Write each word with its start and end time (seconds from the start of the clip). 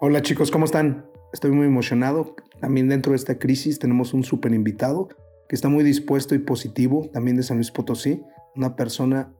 Hola 0.00 0.22
chicos, 0.22 0.52
¿cómo 0.52 0.64
están? 0.64 1.06
Estoy 1.32 1.50
muy 1.50 1.66
emocionado. 1.66 2.36
También 2.60 2.88
dentro 2.88 3.10
de 3.10 3.16
esta 3.16 3.36
crisis 3.36 3.80
tenemos 3.80 4.14
un 4.14 4.22
súper 4.22 4.54
invitado 4.54 5.08
que 5.48 5.56
está 5.56 5.68
muy 5.68 5.82
dispuesto 5.82 6.36
y 6.36 6.38
positivo, 6.38 7.10
también 7.12 7.36
de 7.36 7.42
San 7.42 7.56
Luis 7.56 7.72
Potosí, 7.72 8.22
una 8.54 8.76
persona 8.76 9.34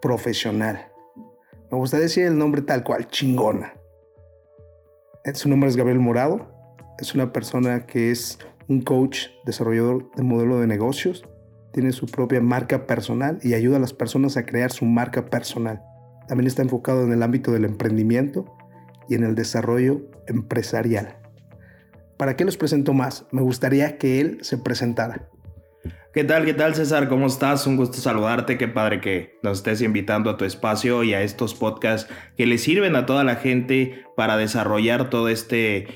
profesional. 0.00 0.90
Me 1.70 1.76
gustaría 1.76 2.04
decir 2.04 2.24
el 2.24 2.38
nombre 2.38 2.62
tal 2.62 2.84
cual, 2.84 3.08
chingona. 3.08 3.74
Su 5.34 5.50
nombre 5.50 5.68
es 5.68 5.76
Gabriel 5.76 6.00
Morado. 6.00 6.54
Es 6.98 7.14
una 7.14 7.30
persona 7.30 7.84
que 7.84 8.10
es 8.10 8.38
un 8.66 8.80
coach, 8.80 9.26
desarrollador 9.44 10.10
de 10.16 10.22
modelo 10.22 10.58
de 10.58 10.66
negocios. 10.66 11.22
Tiene 11.74 11.92
su 11.92 12.06
propia 12.06 12.40
marca 12.40 12.86
personal 12.86 13.40
y 13.42 13.52
ayuda 13.52 13.76
a 13.76 13.80
las 13.80 13.92
personas 13.92 14.38
a 14.38 14.46
crear 14.46 14.72
su 14.72 14.86
marca 14.86 15.26
personal. 15.26 15.82
También 16.28 16.46
está 16.46 16.62
enfocado 16.62 17.04
en 17.04 17.12
el 17.12 17.22
ámbito 17.22 17.52
del 17.52 17.66
emprendimiento 17.66 18.57
y 19.08 19.14
en 19.14 19.24
el 19.24 19.34
desarrollo 19.34 20.02
empresarial. 20.26 21.18
¿Para 22.16 22.36
qué 22.36 22.44
los 22.44 22.56
presento 22.56 22.92
más? 22.92 23.26
Me 23.30 23.42
gustaría 23.42 23.96
que 23.96 24.20
él 24.20 24.38
se 24.42 24.58
presentara. 24.58 25.28
¿Qué 26.12 26.24
tal? 26.24 26.44
¿Qué 26.44 26.54
tal 26.54 26.74
César? 26.74 27.08
¿Cómo 27.08 27.26
estás? 27.26 27.66
Un 27.66 27.76
gusto 27.76 27.98
saludarte. 27.98 28.58
Qué 28.58 28.66
padre 28.66 29.00
que 29.00 29.38
nos 29.42 29.58
estés 29.58 29.82
invitando 29.82 30.30
a 30.30 30.36
tu 30.36 30.44
espacio 30.44 31.04
y 31.04 31.14
a 31.14 31.22
estos 31.22 31.54
podcasts 31.54 32.10
que 32.36 32.46
le 32.46 32.58
sirven 32.58 32.96
a 32.96 33.06
toda 33.06 33.22
la 33.22 33.36
gente 33.36 34.04
para 34.16 34.36
desarrollar 34.36 35.10
todo 35.10 35.28
este, 35.28 35.86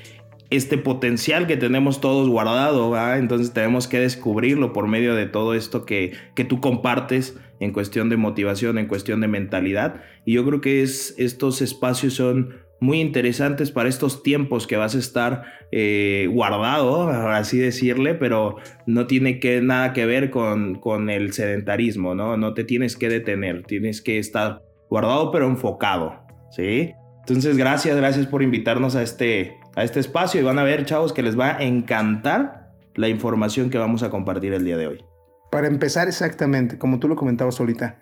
este 0.49 0.77
potencial 0.77 1.45
que 1.45 1.57
tenemos 1.57 1.99
todos 1.99 2.29
guardado. 2.29 2.95
Entonces 3.15 3.51
tenemos 3.51 3.89
que 3.89 3.99
descubrirlo 3.99 4.71
por 4.71 4.87
medio 4.87 5.13
de 5.15 5.25
todo 5.25 5.55
esto 5.55 5.85
que, 5.85 6.13
que 6.35 6.45
tú 6.45 6.61
compartes 6.61 7.35
en 7.59 7.73
cuestión 7.73 8.07
de 8.09 8.15
motivación, 8.15 8.77
en 8.77 8.87
cuestión 8.87 9.19
de 9.19 9.27
mentalidad. 9.27 10.03
Y 10.25 10.33
yo 10.33 10.45
creo 10.45 10.61
que 10.61 10.83
es, 10.83 11.15
estos 11.17 11.61
espacios 11.61 12.13
son 12.13 12.62
muy 12.83 12.99
interesantes 12.99 13.71
para 13.71 13.87
estos 13.87 14.23
tiempos 14.23 14.67
que 14.67 14.75
vas 14.75 14.93
a 14.93 14.99
estar 14.99 15.43
eh, 15.71 16.27
guardado, 16.29 17.07
así 17.07 17.57
decirle, 17.57 18.13
pero 18.13 18.57
no 18.85 19.07
tiene 19.07 19.39
que, 19.39 19.61
nada 19.61 19.93
que 19.93 20.05
ver 20.05 20.29
con, 20.29 20.75
con 20.75 21.09
el 21.09 21.31
sedentarismo, 21.31 22.13
¿no? 22.13 22.35
No 22.35 22.53
te 22.53 22.65
tienes 22.65 22.97
que 22.97 23.07
detener, 23.07 23.63
tienes 23.63 24.01
que 24.01 24.19
estar 24.19 24.61
guardado 24.89 25.31
pero 25.31 25.47
enfocado, 25.47 26.25
¿sí? 26.51 26.91
Entonces, 27.19 27.55
gracias, 27.55 27.95
gracias 27.95 28.27
por 28.27 28.43
invitarnos 28.43 28.97
a 28.97 29.01
este, 29.01 29.57
a 29.77 29.85
este 29.85 30.01
espacio 30.01 30.41
y 30.41 30.43
van 30.43 30.59
a 30.59 30.63
ver, 30.63 30.83
chavos, 30.83 31.13
que 31.13 31.23
les 31.23 31.39
va 31.39 31.55
a 31.55 31.63
encantar 31.63 32.67
la 32.95 33.07
información 33.07 33.69
que 33.69 33.77
vamos 33.77 34.03
a 34.03 34.09
compartir 34.09 34.51
el 34.51 34.65
día 34.65 34.75
de 34.75 34.87
hoy. 34.87 35.05
Para 35.51 35.67
empezar 35.67 36.09
exactamente, 36.09 36.77
como 36.77 36.99
tú 36.99 37.07
lo 37.07 37.15
comentabas 37.15 37.61
ahorita, 37.61 38.01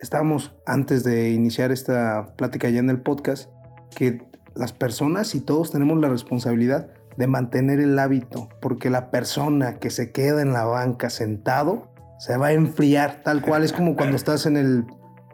estábamos 0.00 0.56
antes 0.66 1.04
de 1.04 1.30
iniciar 1.30 1.70
esta 1.70 2.34
plática 2.36 2.68
ya 2.70 2.80
en 2.80 2.90
el 2.90 3.02
podcast, 3.02 3.50
que 3.94 4.22
las 4.54 4.72
personas 4.72 5.34
y 5.34 5.40
todos 5.40 5.70
tenemos 5.70 5.98
la 5.98 6.08
responsabilidad 6.08 6.88
de 7.16 7.26
mantener 7.26 7.80
el 7.80 7.98
hábito, 7.98 8.48
porque 8.60 8.90
la 8.90 9.10
persona 9.10 9.78
que 9.78 9.90
se 9.90 10.12
queda 10.12 10.42
en 10.42 10.52
la 10.52 10.64
banca 10.64 11.10
sentado 11.10 11.90
se 12.18 12.36
va 12.36 12.48
a 12.48 12.52
enfriar, 12.52 13.22
tal 13.22 13.42
cual 13.42 13.62
es 13.62 13.72
como 13.72 13.96
cuando 13.96 14.16
estás 14.16 14.46
en 14.46 14.56
el 14.56 14.84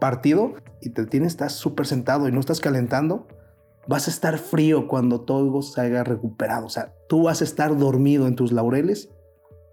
partido 0.00 0.55
y 0.80 0.91
te 0.91 1.06
tienes, 1.06 1.33
estás 1.33 1.53
súper 1.53 1.86
sentado 1.86 2.28
y 2.28 2.33
no 2.33 2.41
estás 2.41 2.61
calentando, 2.61 3.27
vas 3.86 4.08
a 4.08 4.11
estar 4.11 4.39
frío 4.39 4.89
cuando 4.89 5.20
todo 5.20 5.62
se 5.62 5.80
haya 5.80 6.05
recuperado, 6.05 6.67
o 6.67 6.70
sea, 6.70 6.92
tú 7.08 7.25
vas 7.25 7.41
a 7.41 7.45
estar 7.45 7.77
dormido 7.77 8.27
en 8.27 8.36
tus 8.36 8.53
laureles 8.53 9.11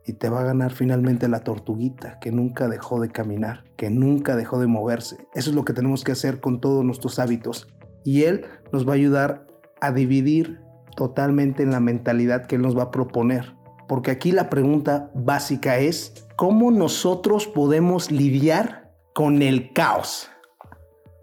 y 0.06 0.14
te 0.14 0.30
va 0.30 0.42
a 0.42 0.46
ganar 0.46 0.72
finalmente 0.72 1.28
la 1.28 1.44
tortuguita 1.44 2.20
que 2.20 2.32
nunca 2.32 2.68
dejó 2.68 3.00
de 3.00 3.10
caminar, 3.10 3.66
que 3.76 3.92
nunca 3.92 4.36
dejó 4.36 4.60
de 4.60 4.66
moverse. 4.66 5.28
Eso 5.36 5.52
es 5.52 5.56
lo 5.56 5.66
que 5.66 5.74
tenemos 5.74 6.04
que 6.04 6.14
hacer 6.14 6.40
con 6.40 6.60
todos 6.60 6.84
nuestros 6.84 7.20
hábitos 7.20 7.68
y 8.10 8.24
Él 8.24 8.48
nos 8.72 8.88
va 8.88 8.94
a 8.94 8.96
ayudar 8.96 9.46
a 9.82 9.92
dividir 9.92 10.60
totalmente 10.96 11.62
en 11.62 11.70
la 11.70 11.80
mentalidad 11.80 12.48
que 12.48 12.56
Él 12.56 12.64
nos 12.64 12.76
va 12.76 12.84
a 12.84 12.92
proponer. 12.92 13.54
Porque 13.88 14.10
aquí 14.10 14.32
la 14.32 14.50
pregunta 14.50 15.12
básica 15.14 15.78
es, 15.78 16.26
¿cómo 16.36 16.72
nosotros 16.72 17.46
podemos 17.46 18.10
lidiar 18.10 18.92
con 19.14 19.44
el 19.44 19.74
caos? 19.74 20.28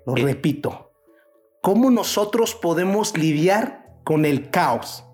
Lo 0.07 0.17
eh. 0.17 0.23
repito, 0.23 0.93
¿cómo 1.61 1.91
nosotros 1.91 2.55
podemos 2.55 3.19
lidiar 3.19 3.87
con 4.05 4.25
el 4.25 4.51
caos? 4.51 5.05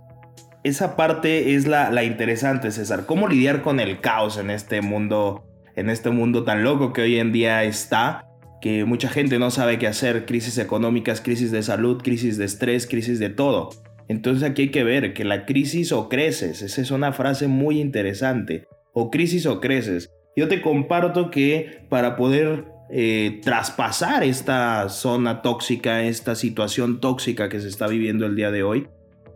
Esa 0.64 0.94
parte 0.94 1.54
es 1.54 1.66
la, 1.66 1.90
la 1.90 2.04
interesante, 2.04 2.70
César. 2.70 3.06
¿Cómo 3.06 3.28
lidiar 3.28 3.62
con 3.62 3.80
el 3.80 4.02
caos 4.02 4.36
en 4.36 4.50
este 4.50 4.82
mundo, 4.82 5.46
en 5.74 5.88
este 5.88 6.10
mundo 6.10 6.44
tan 6.44 6.64
loco 6.64 6.92
que 6.92 7.00
hoy 7.00 7.18
en 7.18 7.32
día 7.32 7.64
está? 7.64 8.26
Que 8.62 8.84
mucha 8.84 9.08
gente 9.08 9.40
no 9.40 9.50
sabe 9.50 9.78
qué 9.80 9.88
hacer, 9.88 10.24
crisis 10.24 10.56
económicas, 10.56 11.20
crisis 11.20 11.50
de 11.50 11.64
salud, 11.64 12.00
crisis 12.00 12.38
de 12.38 12.44
estrés, 12.44 12.86
crisis 12.86 13.18
de 13.18 13.28
todo. 13.28 13.70
Entonces 14.06 14.48
aquí 14.48 14.62
hay 14.62 14.68
que 14.70 14.84
ver 14.84 15.14
que 15.14 15.24
la 15.24 15.46
crisis 15.46 15.90
o 15.90 16.08
creces, 16.08 16.62
esa 16.62 16.80
es 16.80 16.92
una 16.92 17.12
frase 17.12 17.48
muy 17.48 17.80
interesante, 17.80 18.68
o 18.94 19.10
crisis 19.10 19.46
o 19.46 19.60
creces. 19.60 20.10
Yo 20.36 20.46
te 20.46 20.62
comparto 20.62 21.30
que 21.30 21.84
para 21.88 22.14
poder 22.14 22.66
eh, 22.88 23.40
traspasar 23.42 24.22
esta 24.22 24.88
zona 24.88 25.42
tóxica, 25.42 26.04
esta 26.04 26.36
situación 26.36 27.00
tóxica 27.00 27.48
que 27.48 27.60
se 27.60 27.68
está 27.68 27.88
viviendo 27.88 28.26
el 28.26 28.36
día 28.36 28.52
de 28.52 28.62
hoy, 28.62 28.86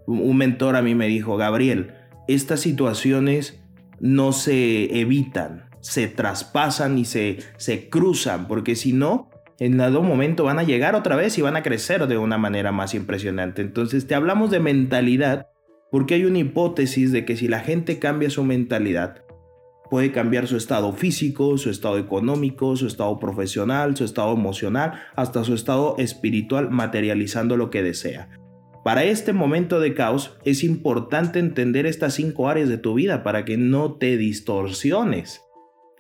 un 0.07 0.37
mentor 0.37 0.77
a 0.77 0.83
mí 0.83 0.95
me 0.95 1.09
dijo, 1.09 1.37
Gabriel, 1.37 1.95
estas 2.29 2.61
situaciones 2.61 3.61
no 3.99 4.31
se 4.31 5.01
evitan, 5.01 5.66
se 5.89 6.09
traspasan 6.09 6.99
y 6.99 7.05
se, 7.05 7.39
se 7.59 7.89
cruzan, 7.89 8.49
porque 8.49 8.75
si 8.75 8.93
no, 8.93 9.31
en 9.61 9.81
algún 9.81 10.09
momento 10.09 10.45
van 10.45 10.59
a 10.59 10.65
llegar 10.65 10.97
otra 10.97 11.15
vez 11.15 11.39
y 11.39 11.43
van 11.43 11.57
a 11.57 11.63
crecer 11.63 12.07
de 12.09 12.19
una 12.19 12.39
manera 12.39 12.73
más 12.73 12.95
impresionante. 12.95 13.63
Entonces 13.63 14.07
te 14.07 14.15
hablamos 14.15 14.51
de 14.51 14.61
mentalidad 14.61 15.49
porque 15.93 16.15
hay 16.15 16.25
una 16.25 16.41
hipótesis 16.41 17.13
de 17.13 17.25
que 17.25 17.37
si 17.37 17.47
la 17.47 17.61
gente 17.61 18.01
cambia 18.01 18.31
su 18.31 18.43
mentalidad, 18.43 19.23
puede 19.89 20.11
cambiar 20.11 20.49
su 20.49 20.57
estado 20.57 20.93
físico, 20.93 21.57
su 21.57 21.71
estado 21.71 21.99
económico, 21.99 22.75
su 22.75 22.89
estado 22.89 23.19
profesional, 23.21 23.97
su 23.97 24.05
estado 24.05 24.33
emocional, 24.35 25.01
hasta 25.15 25.45
su 25.45 25.55
estado 25.55 25.95
espiritual, 25.99 26.71
materializando 26.71 27.57
lo 27.57 27.71
que 27.71 27.85
desea. 27.85 28.29
Para 28.85 29.05
este 29.05 29.33
momento 29.33 29.79
de 29.79 29.95
caos 29.95 30.37
es 30.45 30.65
importante 30.65 31.39
entender 31.39 31.87
estas 31.87 32.15
cinco 32.15 32.49
áreas 32.49 32.69
de 32.69 32.79
tu 32.79 32.95
vida 32.95 33.23
para 33.23 33.45
que 33.45 33.57
no 33.57 33.95
te 33.95 34.17
distorsiones 34.17 35.46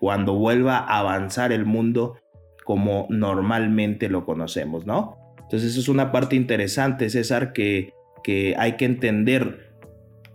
cuando 0.00 0.34
vuelva 0.34 0.78
a 0.78 0.98
avanzar 0.98 1.52
el 1.52 1.64
mundo 1.64 2.16
como 2.64 3.06
normalmente 3.10 4.08
lo 4.08 4.24
conocemos, 4.24 4.86
¿no? 4.86 5.16
Entonces 5.38 5.70
eso 5.70 5.80
es 5.80 5.88
una 5.88 6.10
parte 6.10 6.34
interesante, 6.34 7.08
César, 7.08 7.52
que, 7.52 7.92
que 8.24 8.56
hay 8.58 8.76
que 8.76 8.84
entender 8.84 9.76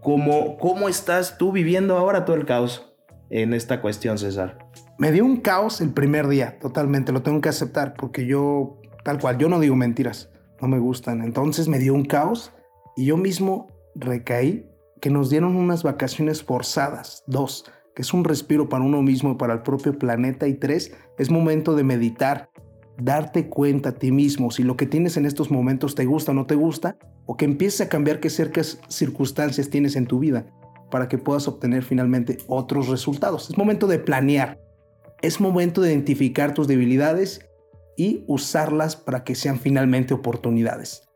cómo, 0.01 0.57
cómo 0.57 0.87
estás 0.87 1.37
tú 1.37 1.51
viviendo 1.51 1.97
ahora 1.97 2.23
todo 2.23 2.37
el 2.37 2.45
caos 2.45 2.93
en 3.29 3.53
esta 3.53 3.81
cuestión, 3.81 4.17
César. 4.17 4.57
Me 4.97 5.11
dio 5.11 5.25
un 5.25 5.37
caos 5.41 5.81
el 5.81 5.91
primer 5.91 6.27
día, 6.27 6.57
totalmente, 6.59 7.11
lo 7.11 7.21
tengo 7.21 7.41
que 7.41 7.49
aceptar, 7.49 7.95
porque 7.95 8.25
yo, 8.25 8.77
tal 9.03 9.19
cual, 9.19 9.37
yo 9.37 9.49
no 9.49 9.59
digo 9.59 9.75
mentiras, 9.75 10.29
no 10.61 10.67
me 10.67 10.79
gustan. 10.79 11.21
Entonces 11.21 11.67
me 11.67 11.79
dio 11.79 11.93
un 11.93 12.05
caos 12.05 12.53
y 12.95 13.05
yo 13.05 13.17
mismo 13.17 13.67
recaí 13.95 14.69
que 15.01 15.09
nos 15.09 15.29
dieron 15.29 15.55
unas 15.55 15.83
vacaciones 15.83 16.43
forzadas, 16.43 17.23
dos 17.27 17.65
es 18.01 18.13
un 18.13 18.23
respiro 18.23 18.69
para 18.69 18.83
uno 18.83 19.01
mismo, 19.01 19.37
para 19.37 19.53
el 19.53 19.61
propio 19.61 19.97
planeta. 19.97 20.47
Y 20.47 20.55
tres, 20.55 20.93
es 21.17 21.29
momento 21.29 21.75
de 21.75 21.83
meditar, 21.83 22.49
darte 22.97 23.47
cuenta 23.47 23.89
a 23.89 23.91
ti 23.93 24.11
mismo 24.11 24.51
si 24.51 24.63
lo 24.63 24.75
que 24.75 24.85
tienes 24.85 25.17
en 25.17 25.25
estos 25.25 25.51
momentos 25.51 25.95
te 25.95 26.05
gusta 26.05 26.31
o 26.31 26.35
no 26.35 26.45
te 26.45 26.55
gusta, 26.55 26.97
o 27.25 27.37
que 27.37 27.45
empieces 27.45 27.81
a 27.81 27.89
cambiar 27.89 28.19
qué 28.19 28.29
cercas 28.29 28.79
circunstancias 28.87 29.69
tienes 29.69 29.95
en 29.95 30.07
tu 30.07 30.19
vida 30.19 30.45
para 30.89 31.07
que 31.07 31.17
puedas 31.17 31.47
obtener 31.47 31.83
finalmente 31.83 32.37
otros 32.47 32.89
resultados. 32.89 33.49
Es 33.49 33.57
momento 33.57 33.87
de 33.87 33.99
planear, 33.99 34.59
es 35.21 35.39
momento 35.39 35.81
de 35.81 35.91
identificar 35.91 36.53
tus 36.53 36.67
debilidades 36.67 37.47
y 37.95 38.23
usarlas 38.27 38.95
para 38.95 39.23
que 39.23 39.35
sean 39.35 39.59
finalmente 39.59 40.13
oportunidades. 40.13 41.07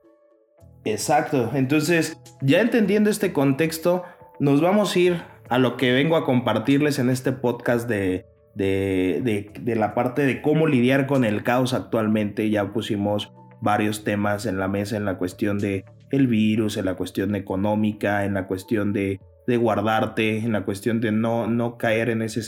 Exacto, 0.85 1.51
entonces 1.55 2.17
ya 2.41 2.61
entendiendo 2.61 3.09
este 3.09 3.33
contexto, 3.33 4.03
nos 4.39 4.61
vamos 4.61 4.95
a 4.95 4.99
ir 4.99 5.34
a 5.49 5.59
lo 5.59 5.77
que 5.77 5.91
vengo 5.91 6.15
a 6.15 6.25
compartirles 6.25 6.99
en 6.99 7.09
este 7.09 7.31
podcast 7.31 7.87
de, 7.87 8.25
de, 8.55 9.51
de, 9.59 9.75
la 9.75 9.93
parte 9.93 10.25
de 10.25 10.41
cómo 10.41 10.67
lidiar 10.67 11.07
con 11.07 11.25
el 11.25 11.43
caos 11.43 11.73
actualmente. 11.73 12.49
Ya 12.49 12.71
pusimos 12.73 13.31
varios 13.61 14.03
temas 14.03 14.45
en 14.45 14.57
la 14.57 14.67
mesa 14.67 14.97
en 14.97 15.05
la 15.05 15.17
cuestión 15.17 15.59
de 15.59 15.85
el 16.11 16.27
virus, 16.27 16.77
en 16.77 16.85
la 16.85 16.95
cuestión 16.95 17.35
económica, 17.35 18.25
en 18.25 18.33
la 18.33 18.47
cuestión 18.47 18.93
de, 18.93 19.19
de 19.47 19.57
guardarte, 19.57 20.37
en 20.37 20.53
la 20.53 20.63
cuestión 20.63 21.01
de 21.01 21.11
no, 21.11 21.47
no 21.47 21.77
caer 21.77 22.09
en 22.09 22.21
ese 22.21 22.41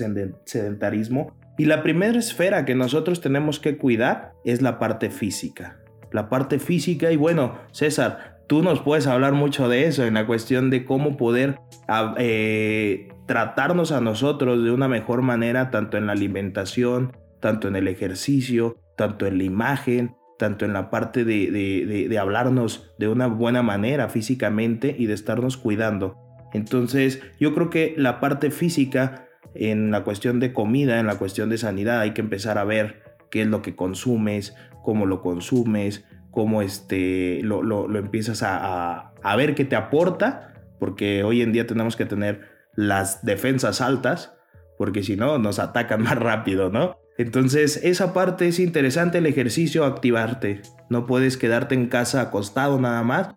sedentarismo. 0.45 1.35
Y 1.57 1.65
la 1.65 1.81
primera 1.81 2.17
esfera 2.17 2.65
que 2.65 2.75
nosotros 2.75 3.19
tenemos 3.19 3.59
que 3.59 3.77
cuidar 3.77 4.33
es 4.45 4.61
la 4.61 4.79
parte 4.79 5.09
física. 5.09 5.79
La 6.11 6.29
parte 6.29 6.59
física 6.59 7.11
y 7.11 7.17
bueno, 7.17 7.57
César, 7.71 8.36
tú 8.47 8.63
nos 8.63 8.81
puedes 8.81 9.07
hablar 9.07 9.33
mucho 9.33 9.69
de 9.69 9.85
eso, 9.85 10.05
en 10.05 10.15
la 10.15 10.25
cuestión 10.25 10.69
de 10.69 10.85
cómo 10.85 11.17
poder 11.17 11.59
ah, 11.88 12.15
eh, 12.17 13.09
tratarnos 13.27 13.91
a 13.91 14.01
nosotros 14.01 14.63
de 14.63 14.71
una 14.71 14.88
mejor 14.88 15.21
manera, 15.21 15.69
tanto 15.69 15.97
en 15.97 16.07
la 16.07 16.13
alimentación, 16.13 17.15
tanto 17.39 17.67
en 17.67 17.75
el 17.75 17.88
ejercicio, 17.88 18.77
tanto 18.95 19.27
en 19.27 19.38
la 19.38 19.44
imagen, 19.44 20.15
tanto 20.39 20.65
en 20.65 20.73
la 20.73 20.89
parte 20.89 21.25
de, 21.25 21.51
de, 21.51 22.07
de, 22.07 22.17
hablarnos 22.19 22.94
de 22.97 23.07
una 23.07 23.27
buena 23.27 23.63
manera 23.63 24.07
físicamente 24.07 24.95
y 24.97 25.07
de 25.07 25.13
estarnos 25.13 25.57
cuidando. 25.57 26.17
Entonces, 26.53 27.21
yo 27.39 27.53
creo 27.53 27.69
que 27.69 27.94
la 27.97 28.19
parte 28.19 28.51
física, 28.51 29.27
en 29.55 29.91
la 29.91 30.03
cuestión 30.03 30.39
de 30.39 30.53
comida, 30.53 30.99
en 30.99 31.07
la 31.07 31.17
cuestión 31.17 31.49
de 31.49 31.57
sanidad, 31.57 31.99
hay 31.99 32.11
que 32.11 32.21
empezar 32.21 32.57
a 32.57 32.63
ver 32.63 33.03
qué 33.29 33.41
es 33.41 33.47
lo 33.47 33.61
que 33.61 33.75
consumes, 33.75 34.55
cómo 34.83 35.05
lo 35.05 35.21
consumes, 35.21 36.05
cómo 36.37 36.61
este, 36.61 37.39
lo, 37.41 37.63
lo, 37.63 37.97
empiezas 37.97 38.43
a, 38.43 39.11
a, 39.23 39.35
ver 39.35 39.55
qué 39.55 39.65
te 39.65 39.75
aporta, 39.75 40.53
porque 40.79 41.23
hoy 41.23 41.41
en 41.41 41.51
día 41.51 41.65
tenemos 41.65 41.95
que 41.95 42.05
tener 42.05 42.41
las 42.75 43.25
defensas 43.25 43.81
altas, 43.81 44.35
porque 44.77 45.01
si 45.01 45.15
no 45.15 45.39
nos 45.39 45.57
atacan 45.57 45.99
más 46.03 46.15
rápido, 46.15 46.69
¿no? 46.69 46.95
Entonces, 47.17 47.79
esa 47.83 48.13
parte 48.13 48.47
es 48.47 48.59
interesante, 48.59 49.17
el 49.17 49.25
ejercicio, 49.25 49.83
activarte. 49.83 50.61
No 50.91 51.07
puedes 51.07 51.37
quedarte 51.37 51.73
en 51.73 51.87
casa 51.87 52.21
acostado 52.21 52.79
nada 52.79 53.01
más. 53.01 53.29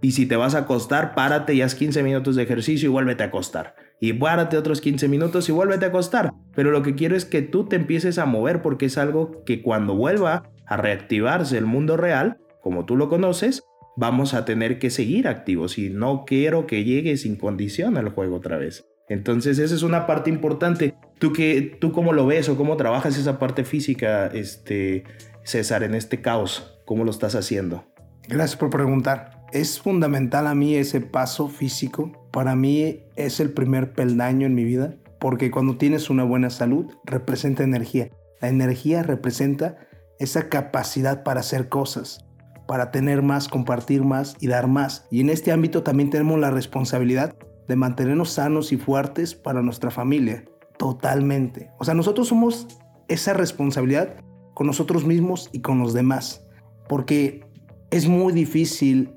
Y 0.00 0.12
si 0.12 0.24
te 0.24 0.36
vas 0.36 0.54
a 0.54 0.60
acostar, 0.60 1.14
párate 1.14 1.52
y 1.52 1.60
haz 1.60 1.74
15 1.74 2.02
minutos 2.02 2.36
de 2.36 2.44
ejercicio 2.44 2.88
y 2.88 2.92
vuélvete 2.92 3.22
a 3.22 3.26
acostar. 3.26 3.74
Y 4.00 4.14
párate 4.14 4.56
otros 4.56 4.80
15 4.80 5.08
minutos 5.08 5.46
y 5.50 5.52
vuélvete 5.52 5.84
a 5.84 5.88
acostar. 5.88 6.32
Pero 6.54 6.70
lo 6.70 6.82
que 6.82 6.94
quiero 6.94 7.16
es 7.16 7.26
que 7.26 7.42
tú 7.42 7.66
te 7.68 7.76
empieces 7.76 8.16
a 8.16 8.24
mover 8.24 8.62
porque 8.62 8.86
es 8.86 8.96
algo 8.96 9.44
que 9.44 9.60
cuando 9.60 9.94
vuelva 9.94 10.44
a 10.66 10.78
reactivarse 10.78 11.58
el 11.58 11.66
mundo 11.66 11.98
real, 11.98 12.38
como 12.66 12.84
tú 12.84 12.96
lo 12.96 13.08
conoces, 13.08 13.62
vamos 13.96 14.34
a 14.34 14.44
tener 14.44 14.80
que 14.80 14.90
seguir 14.90 15.28
activos 15.28 15.78
y 15.78 15.88
no 15.88 16.24
quiero 16.26 16.66
que 16.66 16.82
llegue 16.82 17.16
sin 17.16 17.36
condición 17.36 17.96
al 17.96 18.08
juego 18.08 18.34
otra 18.34 18.58
vez. 18.58 18.84
Entonces 19.08 19.60
esa 19.60 19.72
es 19.72 19.84
una 19.84 20.04
parte 20.04 20.30
importante. 20.30 20.92
¿Tú, 21.20 21.32
qué, 21.32 21.78
¿Tú 21.80 21.92
cómo 21.92 22.12
lo 22.12 22.26
ves 22.26 22.48
o 22.48 22.56
cómo 22.56 22.76
trabajas 22.76 23.16
esa 23.18 23.38
parte 23.38 23.62
física, 23.62 24.26
este, 24.26 25.04
César, 25.44 25.84
en 25.84 25.94
este 25.94 26.20
caos? 26.22 26.80
¿Cómo 26.86 27.04
lo 27.04 27.12
estás 27.12 27.36
haciendo? 27.36 27.84
Gracias 28.26 28.56
por 28.56 28.70
preguntar. 28.70 29.44
Es 29.52 29.78
fundamental 29.78 30.48
a 30.48 30.56
mí 30.56 30.74
ese 30.74 31.00
paso 31.00 31.46
físico. 31.46 32.28
Para 32.32 32.56
mí 32.56 33.04
es 33.14 33.38
el 33.38 33.50
primer 33.50 33.92
peldaño 33.92 34.44
en 34.44 34.56
mi 34.56 34.64
vida, 34.64 34.96
porque 35.20 35.52
cuando 35.52 35.76
tienes 35.76 36.10
una 36.10 36.24
buena 36.24 36.50
salud, 36.50 36.86
representa 37.04 37.62
energía. 37.62 38.10
La 38.40 38.48
energía 38.48 39.04
representa 39.04 39.78
esa 40.18 40.48
capacidad 40.48 41.22
para 41.22 41.40
hacer 41.40 41.68
cosas, 41.68 42.25
para 42.66 42.90
tener 42.90 43.22
más, 43.22 43.48
compartir 43.48 44.04
más 44.04 44.36
y 44.40 44.48
dar 44.48 44.66
más. 44.66 45.06
Y 45.10 45.20
en 45.20 45.30
este 45.30 45.52
ámbito 45.52 45.82
también 45.82 46.10
tenemos 46.10 46.38
la 46.38 46.50
responsabilidad 46.50 47.34
de 47.68 47.76
mantenernos 47.76 48.30
sanos 48.30 48.72
y 48.72 48.76
fuertes 48.76 49.34
para 49.34 49.62
nuestra 49.62 49.90
familia. 49.90 50.44
Totalmente. 50.78 51.70
O 51.78 51.84
sea, 51.84 51.94
nosotros 51.94 52.28
somos 52.28 52.66
esa 53.08 53.32
responsabilidad 53.32 54.16
con 54.54 54.66
nosotros 54.66 55.04
mismos 55.04 55.48
y 55.52 55.60
con 55.60 55.78
los 55.78 55.92
demás. 55.92 56.46
Porque 56.88 57.44
es 57.90 58.08
muy 58.08 58.32
difícil 58.32 59.16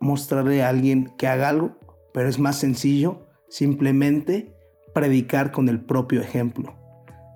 mostrarle 0.00 0.62
a 0.62 0.68
alguien 0.68 1.12
que 1.18 1.26
haga 1.26 1.48
algo, 1.48 1.78
pero 2.12 2.28
es 2.28 2.38
más 2.38 2.58
sencillo 2.58 3.26
simplemente 3.48 4.54
predicar 4.92 5.52
con 5.52 5.68
el 5.68 5.80
propio 5.80 6.20
ejemplo. 6.20 6.74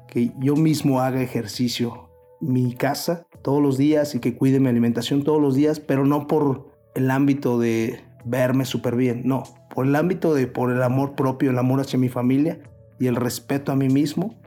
Que 0.09 0.33
yo 0.39 0.57
mismo 0.57 1.01
haga 1.01 1.21
ejercicio 1.21 2.09
mi 2.41 2.75
casa 2.75 3.27
todos 3.43 3.63
los 3.63 3.79
días 3.79 4.15
y 4.15 4.21
que 4.21 4.35
cuide 4.37 4.61
mi 4.61 4.69
alimentación 4.69 5.25
todos 5.25 5.41
los 5.41 5.55
días, 5.55 5.81
pero 5.81 6.05
no 6.05 6.27
por 6.27 6.73
el 6.95 7.11
ámbito 7.11 7.59
de 7.59 8.05
verme 8.25 8.65
súper 8.65 8.97
bien, 8.97 9.23
no, 9.25 9.45
por 9.75 9.87
el 9.87 9.97
ámbito 9.97 10.35
de 10.35 10.47
por 10.47 10.73
el 10.73 10.83
amor 10.83 11.15
propio, 11.15 11.51
el 11.51 11.59
amor 11.59 11.81
hacia 11.81 11.99
mi 11.99 12.09
familia 12.09 12.61
y 12.99 13.07
el 13.07 13.17
respeto 13.17 13.73
a 13.73 13.77
mí 13.77 13.89
mismo. 13.89 14.41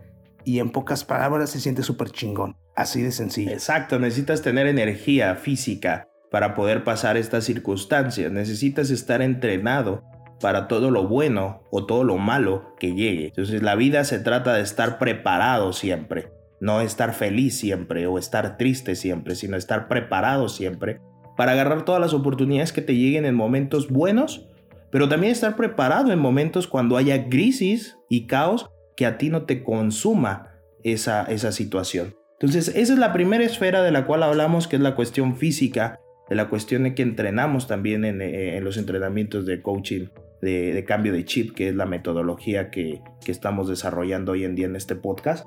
Y 0.44 0.60
en 0.60 0.72
pocas 0.72 1.06
palabras 1.06 1.52
se 1.52 1.60
siente 1.60 1.84
súper 1.84 2.10
chingón. 2.10 2.58
Así 2.76 3.02
de 3.02 3.12
sencillo. 3.12 3.52
Exacto, 3.52 4.00
necesitas 4.00 4.42
tener 4.42 4.66
energía 4.66 5.36
física 5.36 6.08
para 6.32 6.56
poder 6.56 6.84
pasar 6.84 7.16
estas 7.16 7.44
circunstancias. 7.44 8.32
Necesitas 8.32 8.90
estar 8.90 9.22
entrenado 9.22 10.04
para 10.42 10.68
todo 10.68 10.90
lo 10.90 11.08
bueno 11.08 11.62
o 11.72 11.86
todo 11.86 12.04
lo 12.04 12.18
malo 12.18 12.76
que 12.80 12.94
llegue. 12.94 13.28
Entonces 13.28 13.62
la 13.62 13.76
vida 13.76 14.04
se 14.04 14.20
trata 14.20 14.56
de 14.56 14.62
estar 14.62 14.98
preparado 14.98 15.74
siempre. 15.74 16.32
No 16.62 16.80
estar 16.80 17.14
feliz 17.14 17.58
siempre 17.58 18.08
o 18.08 18.18
estar 18.18 18.58
triste 18.58 18.96
siempre, 18.96 19.36
sino 19.36 19.58
estar 19.58 19.90
preparado 19.90 20.48
siempre 20.48 21.02
para 21.36 21.52
agarrar 21.52 21.84
todas 21.84 22.00
las 22.00 22.14
oportunidades 22.14 22.72
que 22.72 22.82
te 22.82 22.96
lleguen 22.96 23.26
en 23.26 23.36
momentos 23.36 23.90
buenos 23.90 24.48
pero 24.92 25.08
también 25.08 25.32
estar 25.32 25.56
preparado 25.56 26.12
en 26.12 26.20
momentos 26.20 26.68
cuando 26.68 26.98
haya 26.98 27.30
crisis 27.30 27.98
y 28.10 28.28
caos 28.28 28.70
que 28.96 29.06
a 29.06 29.18
ti 29.18 29.30
no 29.30 29.44
te 29.44 29.64
consuma 29.64 30.50
esa, 30.84 31.24
esa 31.24 31.52
situación. 31.52 32.16
Entonces, 32.34 32.68
esa 32.76 32.94
es 32.94 33.00
la 33.00 33.14
primera 33.14 33.44
esfera 33.44 33.82
de 33.82 33.92
la 33.92 34.06
cual 34.06 34.24
hablamos, 34.24 34.68
que 34.68 34.76
es 34.76 34.82
la 34.82 34.96
cuestión 34.96 35.38
física, 35.38 36.00
de 36.30 36.36
la 36.36 36.50
cuestión 36.50 36.84
de 36.84 36.94
que 36.94 37.04
entrenamos 37.04 37.68
también 37.68 38.04
en, 38.04 38.22
eh, 38.22 38.60
los 38.62 38.78
entrenamientos 38.78 39.46
de 39.46 39.62
coaching, 39.62 40.08
de, 40.42 40.84
cambio 40.86 41.14
de 41.14 41.24
chip, 41.24 41.56
que 41.56 41.70
es 41.70 41.76
la 41.76 41.86
metodología 41.86 42.70
que, 42.70 43.02
que 43.24 43.32
estamos 43.32 43.70
desarrollando 43.70 44.34
hoy 44.34 44.44
en 44.44 44.56
día 44.56 44.66
en 44.66 44.76
este 44.76 44.96
podcast, 44.96 45.46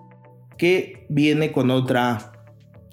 que 0.57 1.07
viene 1.09 1.53
con 1.53 1.71
otra 1.71 2.33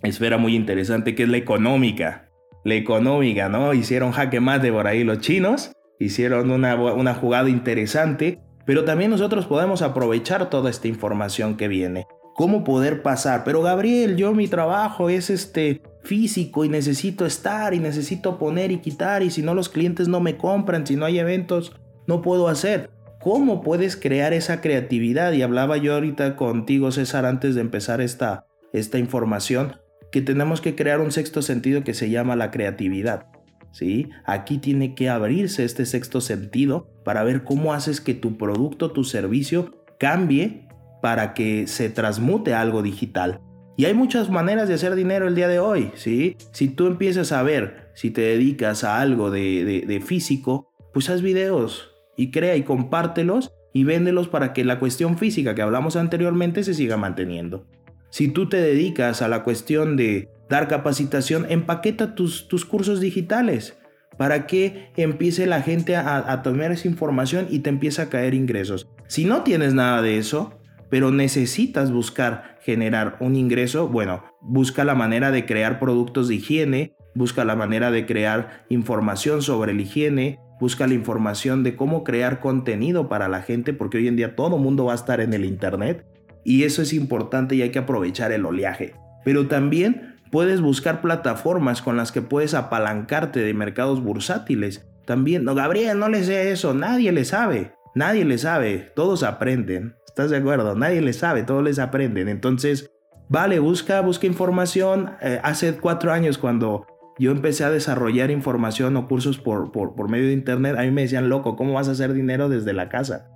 esfera 0.04 0.38
muy 0.38 0.56
interesante, 0.56 1.16
que 1.16 1.24
es 1.24 1.30
la 1.30 1.38
económica. 1.38 2.30
La 2.64 2.76
económica, 2.76 3.50
¿no? 3.50 3.74
Hicieron 3.74 4.12
jaque 4.12 4.40
mate 4.40 4.72
por 4.72 4.88
ahí 4.88 5.04
los 5.04 5.20
chinos 5.20 5.72
hicieron 6.06 6.50
una, 6.52 6.76
una 6.76 7.14
jugada 7.14 7.50
interesante, 7.50 8.40
pero 8.66 8.84
también 8.84 9.12
nosotros 9.12 9.46
podemos 9.46 9.82
aprovechar 9.82 10.50
toda 10.50 10.70
esta 10.70 10.88
información 10.88 11.58
que 11.58 11.68
viene. 11.68 12.08
¿Cómo 12.34 12.64
poder 12.64 13.04
pasar? 13.04 13.44
Pero 13.44 13.62
Gabriel, 13.62 14.16
yo 14.18 14.34
mi 14.34 14.48
trabajo 14.48 15.10
es 15.10 15.30
este 15.30 15.82
físico 16.04 16.66
y 16.66 16.70
necesito 16.70 17.26
estar 17.26 17.74
y 17.74 17.80
necesito 17.80 18.40
poner 18.40 18.72
y 18.72 18.80
quitar 18.80 19.22
y 19.22 19.30
si 19.30 19.44
no 19.44 19.54
los 19.54 19.70
clientes 19.70 20.08
no 20.08 20.22
me 20.22 20.38
compran, 20.38 20.88
si 20.88 20.96
no 20.96 21.06
hay 21.06 21.20
eventos, 21.20 21.76
no 22.08 22.22
puedo 22.22 22.48
hacer. 22.48 22.90
¿Cómo 23.22 23.62
puedes 23.62 23.96
crear 23.96 24.34
esa 24.34 24.62
creatividad? 24.62 25.32
Y 25.34 25.44
hablaba 25.44 25.78
yo 25.78 25.94
ahorita 25.94 26.36
contigo, 26.36 26.92
César, 26.92 27.26
antes 27.28 27.54
de 27.54 27.62
empezar 27.62 28.02
esta, 28.02 28.48
esta 28.74 28.98
información, 28.98 29.76
que 30.12 30.22
tenemos 30.22 30.60
que 30.60 30.76
crear 30.76 31.00
un 31.00 31.12
sexto 31.12 31.44
sentido 31.44 31.84
que 31.84 31.94
se 31.94 32.10
llama 32.10 32.36
la 32.36 32.50
creatividad. 32.50 33.28
¿sí? 33.72 34.10
Aquí 34.26 34.58
tiene 34.58 34.96
que 34.96 35.10
abrirse 35.10 35.64
este 35.64 35.86
sexto 35.86 36.20
sentido 36.20 36.90
para 37.06 37.24
ver 37.24 37.44
cómo 37.44 37.74
haces 37.74 38.02
que 38.02 38.16
tu 38.16 38.38
producto, 38.38 38.92
tu 38.92 39.04
servicio 39.04 39.86
cambie 40.00 40.68
para 41.04 41.36
que 41.36 41.68
se 41.68 41.92
transmute 41.92 42.56
a 42.56 42.62
algo 42.62 42.82
digital. 42.82 43.40
Y 43.78 43.86
hay 43.86 43.94
muchas 43.94 44.32
maneras 44.32 44.68
de 44.68 44.74
hacer 44.74 44.96
dinero 44.96 45.28
el 45.28 45.36
día 45.36 45.48
de 45.48 45.60
hoy, 45.60 45.92
¿sí? 45.94 46.38
Si 46.52 46.70
tú 46.70 46.88
empiezas 46.88 47.32
a 47.32 47.44
ver, 47.44 47.92
si 47.94 48.10
te 48.10 48.22
dedicas 48.22 48.84
a 48.84 49.00
algo 49.00 49.30
de, 49.30 49.86
de 49.88 50.02
físico, 50.02 50.74
pues 50.92 51.10
haz 51.10 51.22
videos 51.22 51.91
y 52.22 52.30
crea 52.30 52.56
y 52.56 52.62
compártelos 52.62 53.52
y 53.74 53.84
véndelos 53.84 54.28
para 54.28 54.54
que 54.54 54.64
la 54.64 54.78
cuestión 54.78 55.18
física 55.18 55.56
que 55.56 55.64
hablamos 55.64 55.96
anteriormente 55.96 56.64
se 56.64 56.76
siga 56.76 56.96
manteniendo. 56.96 57.66
Si 58.12 58.28
tú 58.28 58.48
te 58.48 58.58
dedicas 58.58 59.24
a 59.24 59.28
la 59.28 59.44
cuestión 59.44 59.98
de 59.98 60.30
dar 60.48 60.68
capacitación, 60.68 61.48
empaqueta 61.50 62.14
tus, 62.14 62.48
tus 62.48 62.64
cursos 62.64 63.00
digitales 63.00 63.76
para 64.20 64.46
que 64.46 64.92
empiece 64.98 65.48
la 65.48 65.64
gente 65.64 65.96
a, 65.96 66.32
a 66.32 66.44
tomar 66.44 66.72
esa 66.72 66.88
información 66.88 67.48
y 67.50 67.60
te 67.60 67.72
empiece 67.72 68.04
a 68.04 68.10
caer 68.10 68.36
ingresos. 68.36 68.88
Si 69.08 69.26
no 69.26 69.42
tienes 69.42 69.74
nada 69.74 70.04
de 70.04 70.20
eso, 70.20 70.60
pero 70.92 71.10
necesitas 71.10 71.92
buscar 71.92 72.60
generar 72.62 73.18
un 73.20 73.36
ingreso, 73.36 73.88
bueno, 73.88 74.24
busca 74.42 74.84
la 74.84 74.94
manera 74.94 75.32
de 75.32 75.48
crear 75.48 75.80
productos 75.80 76.28
de 76.28 76.36
higiene, 76.36 76.94
busca 77.16 77.46
la 77.46 77.56
manera 77.56 77.90
de 77.90 78.06
crear 78.06 78.66
información 78.70 79.42
sobre 79.42 79.74
la 79.74 79.82
higiene, 79.82 80.38
busca 80.62 80.88
la 80.88 80.94
información 80.94 81.64
de 81.64 81.76
cómo 81.76 82.06
crear 82.06 82.40
contenido 82.40 83.10
para 83.10 83.28
la 83.28 83.42
gente, 83.42 83.74
porque 83.74 83.98
hoy 83.98 84.08
en 84.08 84.16
día 84.16 84.38
todo 84.38 84.58
mundo 84.58 84.86
va 84.86 84.94
a 84.94 84.96
estar 84.96 85.20
en 85.20 85.34
el 85.34 85.44
Internet 85.44 86.06
y 86.46 86.64
eso 86.64 86.82
es 86.82 86.94
importante 86.94 87.56
y 87.56 87.62
hay 87.62 87.72
que 87.72 87.80
aprovechar 87.80 88.32
el 88.32 88.46
oleaje. 88.46 88.96
Pero 89.26 89.48
también 89.48 90.12
Puedes 90.32 90.62
buscar 90.62 91.02
plataformas 91.02 91.82
con 91.82 91.98
las 91.98 92.14
que 92.14 92.22
puedes 92.22 92.54
apalancarte 92.54 93.42
de 93.42 93.54
mercados 93.54 94.02
bursátiles. 94.02 94.88
También, 95.06 95.44
no, 95.44 95.56
Gabriel, 95.56 96.00
no 96.00 96.08
le 96.08 96.24
sé 96.24 96.52
eso, 96.52 96.74
nadie 96.74 97.12
le 97.12 97.26
sabe, 97.26 97.74
nadie 97.96 98.24
le 98.24 98.38
sabe, 98.38 98.92
todos 98.96 99.24
aprenden. 99.24 99.96
¿Estás 100.08 100.30
de 100.30 100.38
acuerdo? 100.38 100.74
Nadie 100.74 101.02
le 101.02 101.12
sabe, 101.12 101.44
todos 101.44 101.62
les 101.62 101.80
aprenden. 101.80 102.30
Entonces, 102.30 102.90
vale, 103.28 103.60
busca, 103.60 104.00
busca 104.00 104.26
información. 104.26 105.12
Eh, 105.22 105.42
hace 105.44 105.74
cuatro 105.76 106.14
años 106.14 106.38
cuando 106.38 106.88
yo 107.22 107.30
empecé 107.30 107.64
a 107.64 107.70
desarrollar 107.70 108.32
información 108.32 108.98
o 108.98 109.08
cursos 109.08 109.38
por, 109.38 109.72
por, 109.72 109.94
por 109.94 110.10
medio 110.10 110.26
de 110.26 110.34
internet, 110.34 110.76
a 110.76 110.82
mí 110.82 110.90
me 110.90 111.04
decían, 111.04 111.30
loco, 111.30 111.56
¿cómo 111.56 111.74
vas 111.74 111.88
a 111.88 111.92
hacer 111.92 112.14
dinero 112.14 112.50
desde 112.50 112.74
la 112.74 112.90
casa? 112.90 113.28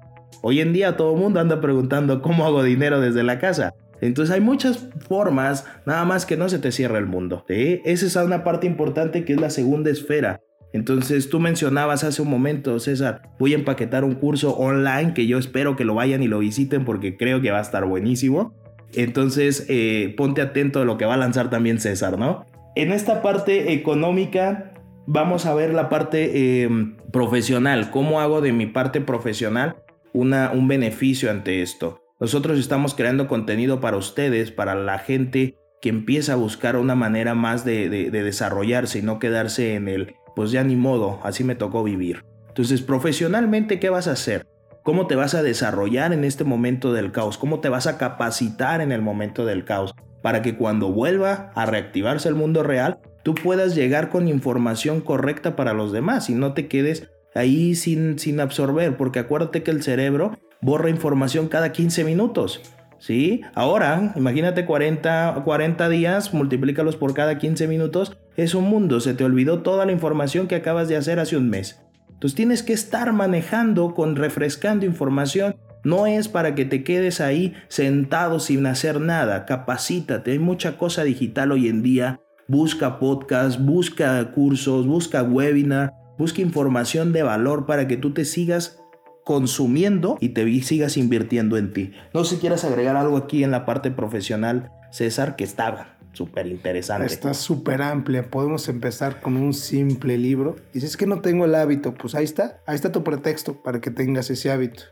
Hoy 0.42 0.60
en 0.60 0.74
día 0.74 0.98
todo 0.98 1.14
el 1.14 1.20
mundo 1.20 1.40
anda 1.40 1.62
preguntando 1.62 2.24
cómo 2.24 2.48
hago 2.48 2.64
dinero 2.64 3.00
desde 3.00 3.22
la 3.22 3.38
casa. 3.38 3.76
Entonces 4.02 4.34
hay 4.34 4.42
muchas 4.42 4.90
formas, 5.08 5.68
nada 5.86 6.04
más 6.04 6.26
que 6.26 6.36
no 6.36 6.50
se 6.50 6.58
te 6.58 6.72
cierra 6.72 6.98
el 6.98 7.06
mundo. 7.06 7.46
Esa 7.48 8.06
es 8.08 8.16
una 8.16 8.44
parte 8.44 8.66
importante 8.66 9.24
que 9.24 9.34
es 9.34 9.40
la 9.40 9.52
segunda 9.52 9.92
esfera. 9.92 10.42
Entonces 10.74 11.30
tú 11.30 11.40
mencionabas 11.40 12.04
hace 12.04 12.24
un 12.24 12.30
momento, 12.30 12.80
César, 12.80 13.22
voy 13.38 13.54
a 13.54 13.58
empaquetar 13.58 14.04
un 14.04 14.16
curso 14.16 14.58
online 14.58 15.14
que 15.14 15.28
yo 15.28 15.38
espero 15.38 15.76
que 15.76 15.86
lo 15.86 15.94
vayan 15.94 16.24
y 16.24 16.28
lo 16.28 16.40
visiten 16.40 16.86
porque 16.86 17.18
creo 17.18 17.40
que 17.40 17.52
va 17.52 17.60
a 17.60 17.62
estar 17.62 17.86
buenísimo. 17.86 18.56
Entonces 18.94 19.68
eh, 19.70 20.16
ponte 20.18 20.42
atento 20.42 20.82
a 20.82 20.86
lo 20.86 20.98
que 20.98 21.06
va 21.06 21.14
a 21.14 21.18
lanzar 21.18 21.52
también 21.52 21.80
César, 21.80 22.18
¿no? 22.18 22.48
En 22.76 22.92
esta 22.92 23.22
parte 23.22 23.72
económica 23.72 24.74
vamos 25.08 25.46
a 25.46 25.54
ver 25.54 25.74
la 25.74 25.88
parte 25.88 26.64
em, 26.64 26.98
profesional. 27.10 27.90
¿Cómo 27.90 28.20
hago 28.20 28.42
de 28.42 28.52
mi 28.52 28.66
parte 28.66 29.00
profesional 29.00 29.78
una, 30.12 30.52
un 30.52 30.68
beneficio 30.68 31.32
ante 31.32 31.62
esto? 31.62 32.02
Nosotros 32.20 32.60
estamos 32.60 32.94
creando 32.94 33.30
contenido 33.30 33.80
para 33.80 33.96
ustedes, 33.96 34.52
para 34.52 34.76
la 34.76 35.00
gente 35.00 35.56
que 35.82 35.88
empieza 35.88 36.34
a 36.34 36.38
buscar 36.38 36.76
una 36.76 36.96
manera 36.96 37.34
más 37.34 37.64
de, 37.64 37.88
de, 37.88 38.10
desarrollarse 38.12 39.00
y 39.00 39.04
no 39.04 39.20
quedarse 39.20 39.76
en 39.76 39.88
el, 39.88 40.16
pues 40.36 40.52
ya 40.52 40.64
ni 40.66 40.76
modo, 40.76 41.22
así 41.24 41.46
me 41.46 41.56
tocó 41.56 41.82
vivir. 41.82 42.26
Entonces, 42.50 42.82
profesionalmente, 42.82 43.80
¿qué 43.80 43.90
vas 43.90 44.08
a 44.08 44.14
hacer? 44.14 44.48
¿Cómo 44.84 45.08
te 45.08 45.16
vas 45.16 45.34
a 45.34 45.44
desarrollar 45.44 46.12
en 46.12 46.24
este 46.26 46.44
momento 46.44 46.92
del 46.92 47.12
caos? 47.12 47.38
¿Cómo 47.38 47.60
te 47.60 47.70
vas 47.70 47.88
a 47.88 47.98
capacitar 47.98 48.82
en 48.82 48.92
el 48.92 49.02
momento 49.02 49.46
del 49.46 49.64
caos? 49.64 49.94
Para 50.26 50.42
que 50.42 50.58
cuando 50.58 50.92
vuelva 50.92 51.52
a 51.54 51.68
reactivarse 51.68 52.28
el 52.28 52.34
mundo 52.34 52.64
real, 52.64 52.98
tú 53.22 53.36
puedas 53.36 53.76
llegar 53.76 54.10
con 54.10 54.28
información 54.28 55.00
correcta 55.00 55.56
para 55.56 55.76
los 55.76 55.92
demás 55.92 56.32
y 56.32 56.34
no 56.34 56.54
te 56.54 56.68
quedes 56.68 57.12
ahí 57.36 57.76
sin, 57.76 58.18
sin 58.18 58.40
absorber, 58.40 58.98
porque 58.98 59.20
acuérdate 59.20 59.62
que 59.62 59.70
el 59.70 59.84
cerebro 59.84 60.36
borra 60.62 60.90
información 60.90 61.48
cada 61.48 61.72
15 61.72 62.04
minutos. 62.06 62.64
¿Sí? 62.98 63.42
Ahora, 63.54 64.14
imagínate 64.16 64.66
40, 64.66 65.44
40 65.46 65.90
días, 65.90 66.34
multiplícalos 66.34 66.96
por 66.96 67.14
cada 67.14 67.38
15 67.38 67.68
minutos, 67.68 68.18
es 68.36 68.56
un 68.56 68.64
mundo, 68.64 69.02
se 69.02 69.14
te 69.14 69.26
olvidó 69.26 69.62
toda 69.62 69.86
la 69.86 69.92
información 69.92 70.48
que 70.48 70.56
acabas 70.56 70.88
de 70.88 70.98
hacer 70.98 71.20
hace 71.20 71.38
un 71.38 71.52
mes. 71.52 71.84
Entonces 72.10 72.36
tienes 72.36 72.64
que 72.64 72.74
estar 72.74 73.14
manejando 73.14 73.94
con 73.94 74.16
refrescando 74.16 74.88
información. 74.88 75.56
No 75.86 76.08
es 76.08 76.28
para 76.28 76.56
que 76.56 76.66
te 76.66 76.84
quedes 76.84 77.22
ahí 77.22 77.54
sentado 77.68 78.40
sin 78.40 78.66
hacer 78.66 79.00
nada. 79.00 79.46
Capacítate. 79.46 80.32
Hay 80.32 80.40
mucha 80.40 80.80
cosa 80.80 81.04
digital 81.04 81.52
hoy 81.52 81.68
en 81.68 81.84
día. 81.84 82.20
Busca 82.48 82.98
podcast, 82.98 83.60
busca 83.60 84.32
cursos, 84.32 84.88
busca 84.88 85.22
webinar, 85.22 85.94
busca 86.18 86.42
información 86.42 87.14
de 87.14 87.22
valor 87.22 87.68
para 87.68 87.88
que 87.88 87.98
tú 87.98 88.14
te 88.14 88.26
sigas 88.26 88.80
consumiendo 89.24 90.18
y 90.20 90.30
te 90.30 90.62
sigas 90.64 90.98
invirtiendo 90.98 91.56
en 91.56 91.72
ti. 91.72 91.92
No 92.16 92.24
sé 92.24 92.36
si 92.36 92.42
quieras 92.42 92.66
agregar 92.66 92.96
algo 92.96 93.18
aquí 93.18 93.44
en 93.44 93.52
la 93.52 93.66
parte 93.66 93.92
profesional, 93.92 94.72
César, 94.90 95.36
que 95.36 95.44
estaba 95.44 95.98
súper 96.14 96.48
interesante. 96.48 97.06
Está 97.06 97.36
súper 97.36 97.84
amplia. 97.84 98.32
Podemos 98.32 98.68
empezar 98.70 99.22
con 99.22 99.38
un 99.38 99.54
simple 99.54 100.18
libro. 100.18 100.56
Y 100.74 100.80
si 100.80 100.88
es 100.88 100.98
que 100.98 101.06
no 101.06 101.22
tengo 101.22 101.46
el 101.46 101.54
hábito, 101.54 101.94
pues 101.94 102.16
ahí 102.16 102.24
está. 102.24 102.64
Ahí 102.66 102.74
está 102.74 102.92
tu 102.92 103.04
pretexto 103.04 103.62
para 103.62 103.82
que 103.82 103.92
tengas 103.92 104.32
ese 104.32 104.50
hábito. 104.50 104.84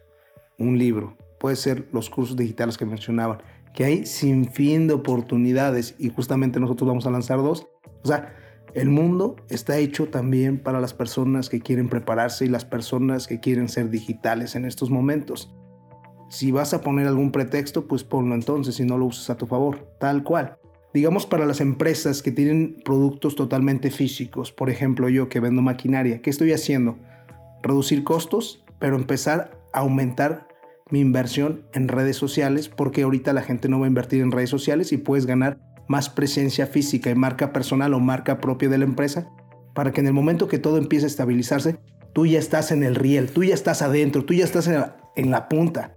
Un 0.57 0.77
libro. 0.77 1.17
Puede 1.39 1.55
ser 1.55 1.87
los 1.91 2.09
cursos 2.09 2.37
digitales 2.37 2.77
que 2.77 2.85
mencionaban. 2.85 3.39
Que 3.73 3.85
hay 3.85 4.05
sin 4.05 4.49
fin 4.51 4.87
de 4.87 4.93
oportunidades. 4.93 5.95
Y 5.99 6.09
justamente 6.09 6.59
nosotros 6.59 6.87
vamos 6.87 7.05
a 7.05 7.11
lanzar 7.11 7.39
dos. 7.39 7.67
O 8.03 8.07
sea, 8.07 8.33
el 8.73 8.89
mundo 8.89 9.35
está 9.49 9.77
hecho 9.77 10.07
también 10.07 10.57
para 10.57 10.81
las 10.81 10.95
personas 10.95 11.49
que 11.49 11.59
quieren 11.59 11.89
prepararse 11.89 12.45
y 12.45 12.49
las 12.49 12.65
personas 12.65 13.27
que 13.27 13.39
quieren 13.39 13.69
ser 13.69 13.91
digitales 13.91 14.55
en 14.55 14.65
estos 14.65 14.89
momentos. 14.89 15.53
Si 16.29 16.51
vas 16.51 16.73
a 16.73 16.81
poner 16.81 17.05
algún 17.05 17.31
pretexto, 17.31 17.87
pues 17.87 18.03
ponlo 18.03 18.33
entonces 18.33 18.79
y 18.79 18.85
no 18.85 18.97
lo 18.97 19.05
uses 19.05 19.29
a 19.29 19.37
tu 19.37 19.45
favor, 19.45 19.95
tal 19.99 20.23
cual. 20.23 20.57
Digamos 20.91 21.27
para 21.27 21.45
las 21.45 21.61
empresas 21.61 22.23
que 22.23 22.31
tienen 22.31 22.81
productos 22.83 23.35
totalmente 23.35 23.91
físicos, 23.91 24.51
por 24.51 24.71
ejemplo 24.71 25.09
yo 25.09 25.29
que 25.29 25.39
vendo 25.39 25.61
maquinaria, 25.61 26.23
¿qué 26.23 26.31
estoy 26.31 26.51
haciendo? 26.51 26.97
Reducir 27.61 28.03
costos, 28.03 28.63
pero 28.79 28.95
empezar 28.95 29.62
aumentar 29.73 30.47
mi 30.89 30.99
inversión 30.99 31.65
en 31.73 31.87
redes 31.87 32.17
sociales, 32.17 32.69
porque 32.69 33.03
ahorita 33.03 33.33
la 33.33 33.41
gente 33.41 33.69
no 33.69 33.79
va 33.79 33.85
a 33.85 33.89
invertir 33.89 34.21
en 34.21 34.31
redes 34.31 34.49
sociales 34.49 34.91
y 34.91 34.97
puedes 34.97 35.25
ganar 35.25 35.59
más 35.87 36.09
presencia 36.09 36.67
física 36.67 37.09
y 37.09 37.15
marca 37.15 37.51
personal 37.51 37.93
o 37.93 37.99
marca 37.99 38.39
propia 38.39 38.69
de 38.69 38.77
la 38.77 38.85
empresa, 38.85 39.29
para 39.73 39.91
que 39.91 40.01
en 40.01 40.07
el 40.07 40.13
momento 40.13 40.47
que 40.47 40.59
todo 40.59 40.77
empiece 40.77 41.05
a 41.05 41.07
estabilizarse, 41.07 41.77
tú 42.13 42.25
ya 42.25 42.39
estás 42.39 42.71
en 42.71 42.83
el 42.83 42.95
riel, 42.95 43.31
tú 43.31 43.43
ya 43.43 43.53
estás 43.53 43.81
adentro, 43.81 44.23
tú 44.23 44.33
ya 44.33 44.45
estás 44.45 44.67
en 45.15 45.31
la, 45.31 45.49
punta. 45.49 45.95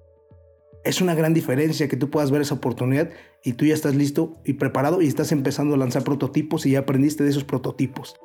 Es 0.84 1.00
una 1.00 1.14
gran 1.14 1.34
diferencia 1.34 1.88
que 1.88 1.96
tú 1.96 2.10
puedas 2.10 2.30
ver 2.30 2.42
esa 2.42 2.54
oportunidad 2.54 3.10
y 3.44 3.52
tú 3.52 3.66
ya 3.66 3.74
estás 3.74 3.94
listo 3.94 4.40
y 4.44 4.54
preparado 4.54 5.02
y 5.02 5.08
estás 5.08 5.32
empezando 5.32 5.74
a 5.74 5.78
lanzar 5.78 6.04
prototipos 6.04 6.64
y 6.64 6.70
ya 6.70 6.80
aprendiste 6.80 7.24
de 7.24 7.30
esos 7.30 7.44
prototipos. 7.44 8.16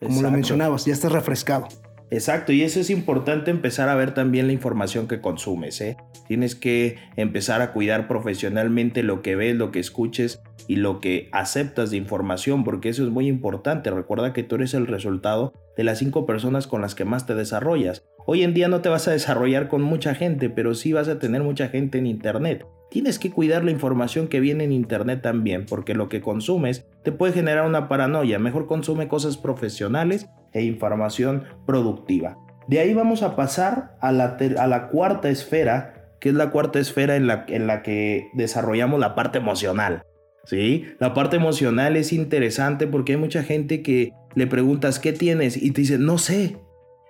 Como 0.00 0.22
lo 0.22 0.30
mencionabas, 0.30 0.84
ya 0.84 0.92
estás 0.92 1.12
refrescado. 1.12 1.68
Exacto, 2.12 2.52
y 2.52 2.60
eso 2.60 2.78
es 2.78 2.90
importante 2.90 3.50
empezar 3.50 3.88
a 3.88 3.94
ver 3.94 4.12
también 4.12 4.46
la 4.46 4.52
información 4.52 5.08
que 5.08 5.22
consumes. 5.22 5.80
¿eh? 5.80 5.96
Tienes 6.28 6.54
que 6.54 6.98
empezar 7.16 7.62
a 7.62 7.72
cuidar 7.72 8.06
profesionalmente 8.06 9.02
lo 9.02 9.22
que 9.22 9.34
ves, 9.34 9.56
lo 9.56 9.70
que 9.70 9.80
escuches 9.80 10.42
y 10.68 10.76
lo 10.76 11.00
que 11.00 11.30
aceptas 11.32 11.90
de 11.90 11.96
información, 11.96 12.64
porque 12.64 12.90
eso 12.90 13.02
es 13.02 13.08
muy 13.08 13.28
importante. 13.28 13.90
Recuerda 13.90 14.34
que 14.34 14.42
tú 14.42 14.56
eres 14.56 14.74
el 14.74 14.88
resultado 14.88 15.54
de 15.74 15.84
las 15.84 16.00
cinco 16.00 16.26
personas 16.26 16.66
con 16.66 16.82
las 16.82 16.94
que 16.94 17.06
más 17.06 17.24
te 17.24 17.34
desarrollas. 17.34 18.04
Hoy 18.26 18.42
en 18.42 18.52
día 18.52 18.68
no 18.68 18.82
te 18.82 18.90
vas 18.90 19.08
a 19.08 19.12
desarrollar 19.12 19.68
con 19.68 19.80
mucha 19.80 20.14
gente, 20.14 20.50
pero 20.50 20.74
sí 20.74 20.92
vas 20.92 21.08
a 21.08 21.18
tener 21.18 21.42
mucha 21.42 21.68
gente 21.68 21.96
en 21.96 22.06
Internet. 22.06 22.66
Tienes 22.92 23.18
que 23.18 23.30
cuidar 23.30 23.64
la 23.64 23.70
información 23.70 24.28
que 24.28 24.38
viene 24.38 24.64
en 24.64 24.72
Internet 24.72 25.22
también, 25.22 25.64
porque 25.64 25.94
lo 25.94 26.10
que 26.10 26.20
consumes 26.20 26.84
te 27.02 27.10
puede 27.10 27.32
generar 27.32 27.66
una 27.66 27.88
paranoia. 27.88 28.38
Mejor 28.38 28.66
consume 28.66 29.08
cosas 29.08 29.38
profesionales 29.38 30.28
e 30.52 30.62
información 30.62 31.44
productiva. 31.64 32.36
De 32.68 32.80
ahí 32.80 32.92
vamos 32.92 33.22
a 33.22 33.34
pasar 33.34 33.96
a 34.02 34.12
la, 34.12 34.88
cuarta 34.90 35.30
esfera, 35.30 36.12
que 36.20 36.28
es 36.28 36.34
la 36.34 36.50
cuarta 36.50 36.80
esfera 36.80 37.16
en 37.16 37.26
la, 37.26 37.46
en 37.48 37.66
la 37.66 37.82
que 37.82 38.28
desarrollamos 38.34 39.00
la 39.00 39.14
parte 39.14 39.38
emocional. 39.38 40.02
¿sí? 40.44 40.84
La 41.00 41.14
parte 41.14 41.36
emocional 41.36 41.96
es 41.96 42.12
interesante 42.12 42.86
porque 42.86 43.12
hay 43.12 43.18
mucha 43.18 43.42
gente 43.42 43.80
que 43.80 44.12
le 44.34 44.46
preguntas, 44.46 44.98
¿qué 44.98 45.14
tienes? 45.14 45.56
Y 45.56 45.70
te 45.70 45.80
dice, 45.80 45.96
no 45.96 46.18
sé. 46.18 46.58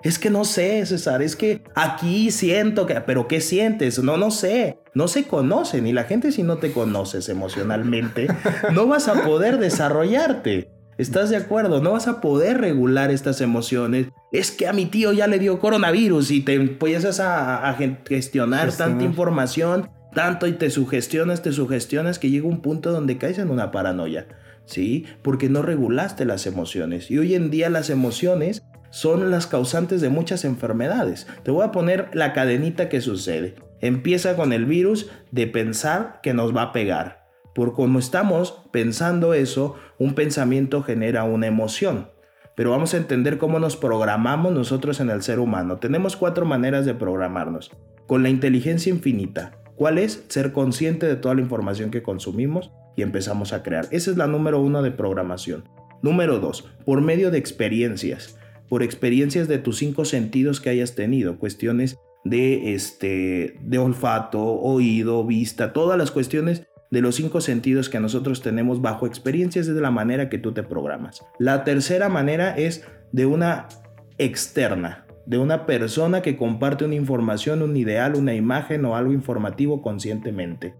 Es 0.02 0.18
que 0.18 0.30
no 0.30 0.44
sé, 0.44 0.84
César, 0.84 1.22
es 1.22 1.36
que 1.36 1.62
aquí 1.74 2.30
siento 2.30 2.86
que, 2.86 3.00
pero 3.02 3.28
¿qué 3.28 3.40
sientes? 3.40 4.02
No, 4.02 4.16
no 4.16 4.30
sé, 4.30 4.78
no 4.94 5.06
se 5.06 5.24
conocen 5.24 5.86
y 5.86 5.92
la 5.92 6.04
gente 6.04 6.32
si 6.32 6.42
no 6.42 6.56
te 6.56 6.72
conoces 6.72 7.28
emocionalmente, 7.28 8.26
no 8.72 8.86
vas 8.86 9.08
a 9.08 9.22
poder 9.22 9.58
desarrollarte. 9.58 10.70
¿Estás 10.98 11.30
de 11.30 11.36
acuerdo? 11.36 11.80
No 11.80 11.92
vas 11.92 12.06
a 12.06 12.20
poder 12.20 12.60
regular 12.60 13.10
estas 13.10 13.40
emociones. 13.40 14.08
Es 14.30 14.50
que 14.50 14.68
a 14.68 14.72
mi 14.72 14.86
tío 14.86 15.12
ya 15.12 15.26
le 15.26 15.38
dio 15.38 15.58
coronavirus 15.58 16.30
y 16.30 16.42
te 16.42 16.54
empiezas 16.54 17.18
a, 17.18 17.74
gestionar 18.06 18.72
tanta 18.72 19.02
información, 19.02 19.90
tanto 20.14 20.46
y 20.46 20.52
te 20.52 20.68
sugestionas, 20.70 21.42
te 21.42 21.52
sugestionas 21.52 22.18
que 22.18 22.30
llega 22.30 22.46
un 22.46 22.60
punto 22.60 22.92
donde 22.92 23.18
caes 23.18 23.38
en 23.38 23.50
una 23.50 23.70
paranoia. 23.70 24.26
¿Sí? 24.64 25.06
Porque 25.22 25.48
no 25.48 25.62
regulaste 25.62 26.24
las 26.24 26.46
emociones. 26.46 27.10
Y 27.10 27.18
hoy 27.18 27.34
en 27.34 27.50
día 27.50 27.68
las 27.68 27.90
emociones 27.90 28.62
son 28.92 29.32
las 29.32 29.48
causantes 29.48 30.00
de 30.00 30.10
muchas 30.10 30.44
enfermedades. 30.44 31.26
Te 31.42 31.50
voy 31.50 31.64
a 31.64 31.72
poner 31.72 32.10
la 32.12 32.32
cadenita 32.32 32.88
que 32.88 33.00
sucede. 33.00 33.56
Empieza 33.80 34.36
con 34.36 34.52
el 34.52 34.66
virus 34.66 35.10
de 35.32 35.48
pensar 35.48 36.20
que 36.22 36.32
nos 36.34 36.56
va 36.56 36.62
a 36.62 36.72
pegar 36.72 37.22
por 37.54 37.74
cómo 37.74 37.98
estamos 37.98 38.62
pensando 38.70 39.34
eso, 39.34 39.76
un 39.98 40.14
pensamiento 40.14 40.82
genera 40.82 41.24
una 41.24 41.46
emoción. 41.46 42.08
Pero 42.56 42.70
vamos 42.70 42.94
a 42.94 42.96
entender 42.96 43.38
cómo 43.38 43.58
nos 43.58 43.76
programamos 43.76 44.52
nosotros 44.52 45.00
en 45.00 45.10
el 45.10 45.22
ser 45.22 45.38
humano. 45.38 45.78
Tenemos 45.78 46.16
cuatro 46.16 46.44
maneras 46.44 46.86
de 46.86 46.94
programarnos. 46.94 47.70
Con 48.06 48.22
la 48.22 48.30
inteligencia 48.30 48.90
infinita. 48.90 49.58
¿Cuál 49.76 49.98
es? 49.98 50.24
Ser 50.28 50.52
consciente 50.52 51.06
de 51.06 51.16
toda 51.16 51.34
la 51.34 51.40
información 51.40 51.90
que 51.90 52.02
consumimos 52.02 52.70
y 52.96 53.02
empezamos 53.02 53.52
a 53.52 53.62
crear. 53.62 53.86
Esa 53.90 54.10
es 54.10 54.16
la 54.16 54.26
número 54.26 54.60
uno 54.60 54.82
de 54.82 54.90
programación. 54.90 55.64
Número 56.02 56.40
dos, 56.40 56.70
por 56.84 57.00
medio 57.00 57.30
de 57.30 57.38
experiencias. 57.38 58.38
Por 58.72 58.82
experiencias 58.82 59.48
de 59.48 59.58
tus 59.58 59.76
cinco 59.76 60.06
sentidos 60.06 60.58
que 60.58 60.70
hayas 60.70 60.94
tenido. 60.94 61.38
Cuestiones 61.38 61.98
de, 62.24 62.72
este, 62.72 63.58
de 63.60 63.76
olfato, 63.76 64.42
oído, 64.42 65.26
vista, 65.26 65.74
todas 65.74 65.98
las 65.98 66.10
cuestiones 66.10 66.66
de 66.90 67.02
los 67.02 67.16
cinco 67.16 67.42
sentidos 67.42 67.90
que 67.90 68.00
nosotros 68.00 68.40
tenemos 68.40 68.80
bajo 68.80 69.06
experiencias 69.06 69.66
de 69.66 69.78
la 69.78 69.90
manera 69.90 70.30
que 70.30 70.38
tú 70.38 70.52
te 70.52 70.62
programas. 70.62 71.22
La 71.38 71.64
tercera 71.64 72.08
manera 72.08 72.56
es 72.56 72.82
de 73.12 73.26
una 73.26 73.68
externa, 74.16 75.04
de 75.26 75.36
una 75.36 75.66
persona 75.66 76.22
que 76.22 76.38
comparte 76.38 76.86
una 76.86 76.94
información, 76.94 77.60
un 77.60 77.76
ideal, 77.76 78.14
una 78.14 78.32
imagen 78.32 78.86
o 78.86 78.96
algo 78.96 79.12
informativo 79.12 79.82
conscientemente. 79.82 80.74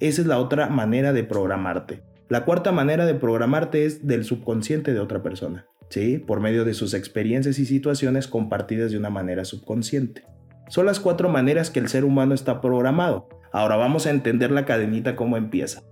Esa 0.00 0.20
es 0.20 0.26
la 0.26 0.40
otra 0.40 0.68
manera 0.68 1.12
de 1.12 1.22
programarte. 1.22 2.02
La 2.28 2.44
cuarta 2.44 2.72
manera 2.72 3.06
de 3.06 3.14
programarte 3.14 3.84
es 3.84 4.04
del 4.04 4.24
subconsciente 4.24 4.92
de 4.92 4.98
otra 4.98 5.22
persona, 5.22 5.68
¿sí? 5.88 6.18
Por 6.18 6.40
medio 6.40 6.64
de 6.64 6.74
sus 6.74 6.94
experiencias 6.94 7.58
y 7.58 7.66
situaciones 7.66 8.28
compartidas 8.28 8.90
de 8.90 8.98
una 8.98 9.10
manera 9.10 9.44
subconsciente. 9.44 10.24
Son 10.68 10.86
las 10.86 11.00
cuatro 11.00 11.28
maneras 11.28 11.70
que 11.70 11.78
el 11.78 11.88
ser 11.88 12.04
humano 12.04 12.34
está 12.34 12.60
programado. 12.60 13.28
Ahora 13.52 13.76
vamos 13.76 14.06
a 14.06 14.10
entender 14.10 14.50
la 14.50 14.64
cadenita 14.64 15.16
cómo 15.16 15.36
empieza. 15.36 15.82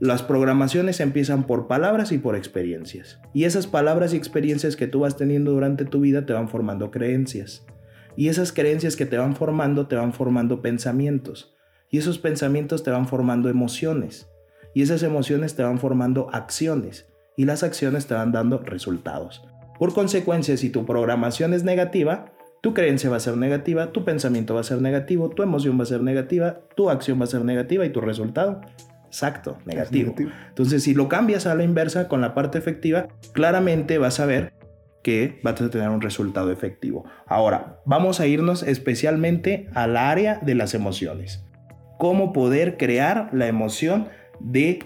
Las 0.00 0.22
programaciones 0.22 0.98
empiezan 0.98 1.44
por 1.44 1.68
palabras 1.68 2.10
y 2.10 2.18
por 2.18 2.34
experiencias. 2.34 3.20
Y 3.32 3.44
esas 3.44 3.68
palabras 3.68 4.12
y 4.12 4.16
experiencias 4.16 4.74
que 4.74 4.88
tú 4.88 5.00
vas 5.00 5.16
teniendo 5.16 5.52
durante 5.52 5.84
tu 5.84 6.00
vida 6.00 6.26
te 6.26 6.32
van 6.32 6.48
formando 6.48 6.90
creencias. 6.90 7.64
Y 8.16 8.28
esas 8.28 8.52
creencias 8.52 8.96
que 8.96 9.06
te 9.06 9.16
van 9.16 9.36
formando 9.36 9.86
te 9.86 9.96
van 9.96 10.12
formando 10.12 10.62
pensamientos. 10.62 11.54
Y 11.90 11.98
esos 11.98 12.18
pensamientos 12.18 12.82
te 12.82 12.90
van 12.90 13.06
formando 13.06 13.48
emociones. 13.48 14.28
Y 14.74 14.82
esas 14.82 15.04
emociones 15.04 15.54
te 15.54 15.62
van 15.62 15.78
formando 15.78 16.28
acciones. 16.32 17.06
Y 17.36 17.44
las 17.44 17.62
acciones 17.62 18.06
te 18.06 18.14
van 18.14 18.32
dando 18.32 18.58
resultados. 18.58 19.42
Por 19.78 19.92
consecuencia, 19.92 20.56
si 20.56 20.70
tu 20.70 20.86
programación 20.86 21.52
es 21.52 21.64
negativa, 21.64 22.32
tu 22.60 22.72
creencia 22.72 23.10
va 23.10 23.16
a 23.16 23.20
ser 23.20 23.36
negativa, 23.36 23.92
tu 23.92 24.04
pensamiento 24.04 24.54
va 24.54 24.60
a 24.60 24.64
ser 24.64 24.80
negativo, 24.80 25.28
tu 25.30 25.42
emoción 25.42 25.78
va 25.78 25.82
a 25.82 25.86
ser 25.86 26.02
negativa, 26.02 26.60
tu 26.74 26.88
acción 26.88 27.20
va 27.20 27.24
a 27.24 27.28
ser 27.28 27.44
negativa 27.44 27.84
y 27.84 27.90
tu 27.90 28.00
resultado, 28.00 28.62
exacto, 29.06 29.58
negativo. 29.66 30.14
Entonces, 30.48 30.82
si 30.82 30.94
lo 30.94 31.08
cambias 31.08 31.46
a 31.46 31.54
la 31.54 31.64
inversa 31.64 32.08
con 32.08 32.20
la 32.20 32.34
parte 32.34 32.56
efectiva, 32.56 33.08
claramente 33.32 33.98
vas 33.98 34.18
a 34.20 34.26
ver 34.26 34.54
que 35.02 35.38
vas 35.42 35.60
a 35.60 35.68
tener 35.68 35.90
un 35.90 36.00
resultado 36.00 36.50
efectivo. 36.50 37.04
Ahora, 37.26 37.80
vamos 37.84 38.20
a 38.20 38.26
irnos 38.26 38.62
especialmente 38.62 39.68
al 39.74 39.98
área 39.98 40.40
de 40.40 40.54
las 40.54 40.72
emociones. 40.72 41.44
Cómo 41.98 42.32
poder 42.32 42.78
crear 42.78 43.28
la 43.32 43.46
emoción 43.46 44.08
de 44.40 44.78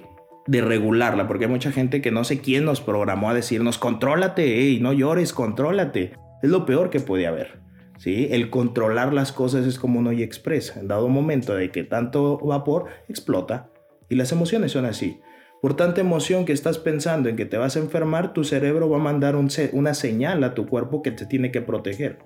de 0.49 0.63
regularla, 0.63 1.29
porque 1.29 1.45
hay 1.45 1.51
mucha 1.51 1.71
gente 1.71 2.01
que 2.01 2.11
no 2.11 2.25
sé 2.25 2.41
quién 2.41 2.65
nos 2.65 2.81
programó 2.81 3.29
a 3.29 3.35
decirnos, 3.35 3.77
contrólate, 3.77 4.71
y 4.71 4.81
no 4.81 4.95
llores, 4.95 5.35
contrólate. 5.35 6.15
Es 6.43 6.51
lo 6.51 6.65
peor 6.65 6.89
que 6.89 7.01
puede 7.01 7.27
haber. 7.27 7.61
¿sí? 7.99 8.29
El 8.31 8.49
controlar 8.49 9.13
las 9.13 9.31
cosas 9.31 9.67
es 9.67 9.79
como 9.79 9.99
un 9.99 10.07
hoy 10.07 10.23
express. 10.23 10.75
En 10.77 10.89
dado 10.89 11.09
momento 11.09 11.55
de 11.55 11.71
que 11.71 11.85
tanto 11.85 12.39
vapor 12.39 12.87
explota. 13.09 13.69
Y 14.09 14.17
las 14.17 14.33
emociones 14.33 14.73
son 14.73 14.87
así. 14.87 15.21
Por 15.61 15.77
tanta 15.77 16.01
emoción 16.01 16.47
que 16.47 16.55
estás 16.55 16.79
pensando 16.79 17.29
en 17.29 17.37
que 17.37 17.45
te 17.45 17.59
vas 17.59 17.77
a 17.77 17.81
enfermar, 17.81 18.33
tu 18.33 18.43
cerebro 18.43 18.89
va 18.89 18.97
a 18.97 19.03
mandar 19.03 19.37
una 19.37 19.95
señal 19.95 20.45
a 20.45 20.55
tu 20.55 20.67
cuerpo 20.67 21.03
que 21.03 21.11
te 21.11 21.27
tiene 21.27 21.51
que 21.51 21.61
proteger. 21.61 22.21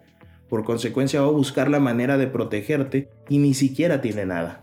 Por 0.48 0.62
consecuencia 0.62 1.22
va 1.22 1.26
a 1.26 1.32
buscar 1.32 1.68
la 1.68 1.80
manera 1.80 2.18
de 2.18 2.28
protegerte 2.28 3.08
y 3.28 3.38
ni 3.38 3.54
siquiera 3.54 4.00
tiene 4.00 4.26
nada. 4.26 4.62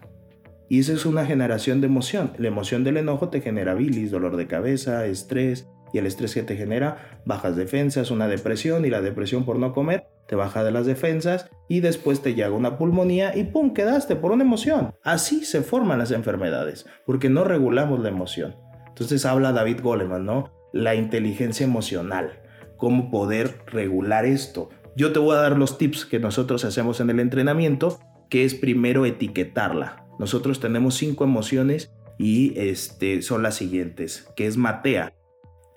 Y 0.70 0.80
esa 0.80 0.94
es 0.94 1.06
una 1.06 1.26
generación 1.26 1.82
de 1.82 1.88
emoción. 1.88 2.32
La 2.38 2.48
emoción 2.48 2.84
del 2.84 2.98
enojo 2.98 3.30
te 3.30 3.42
genera 3.42 3.74
bilis, 3.74 4.12
dolor 4.12 4.38
de 4.38 4.48
cabeza, 4.48 5.06
estrés, 5.08 5.68
y 5.92 5.98
el 5.98 6.06
estrés 6.06 6.34
que 6.34 6.44
te 6.44 6.56
genera 6.56 7.22
bajas 7.26 7.56
defensas, 7.56 8.12
una 8.12 8.28
depresión 8.28 8.86
y 8.86 8.90
la 8.90 9.02
depresión 9.02 9.44
por 9.44 9.58
no 9.58 9.74
comer 9.74 10.08
te 10.30 10.36
baja 10.36 10.64
de 10.64 10.72
las 10.72 10.86
defensas 10.86 11.50
y 11.68 11.80
después 11.80 12.22
te 12.22 12.36
llega 12.36 12.52
una 12.52 12.78
pulmonía 12.78 13.36
y 13.36 13.46
¡pum! 13.46 13.74
quedaste 13.74 14.16
por 14.16 14.32
una 14.32 14.44
emoción. 14.44 14.94
Así 15.04 15.44
se 15.44 15.64
forman 15.64 15.98
las 15.98 16.12
enfermedades, 16.12 16.86
porque 17.08 17.30
no 17.30 17.44
regulamos 17.44 18.00
la 18.00 18.10
emoción. 18.10 18.56
Entonces 18.88 19.26
habla 19.26 19.54
David 19.54 19.82
Goleman, 19.82 20.26
¿no? 20.26 20.52
La 20.72 20.94
inteligencia 20.94 21.64
emocional, 21.64 22.44
cómo 22.78 23.10
poder 23.10 23.64
regular 23.66 24.26
esto. 24.26 24.70
Yo 24.96 25.12
te 25.14 25.20
voy 25.20 25.36
a 25.36 25.42
dar 25.42 25.58
los 25.58 25.80
tips 25.80 26.06
que 26.06 26.20
nosotros 26.20 26.64
hacemos 26.64 27.00
en 27.00 27.10
el 27.10 27.20
entrenamiento, 27.20 28.00
que 28.30 28.46
es 28.46 28.54
primero 28.54 29.08
etiquetarla. 29.08 29.99
Nosotros 30.20 30.60
tenemos 30.60 30.96
cinco 30.96 31.24
emociones 31.24 31.92
y 32.18 32.54
este, 32.60 33.22
son 33.22 33.42
las 33.42 33.56
siguientes, 33.56 34.28
que 34.36 34.46
es 34.46 34.58
matea, 34.58 35.14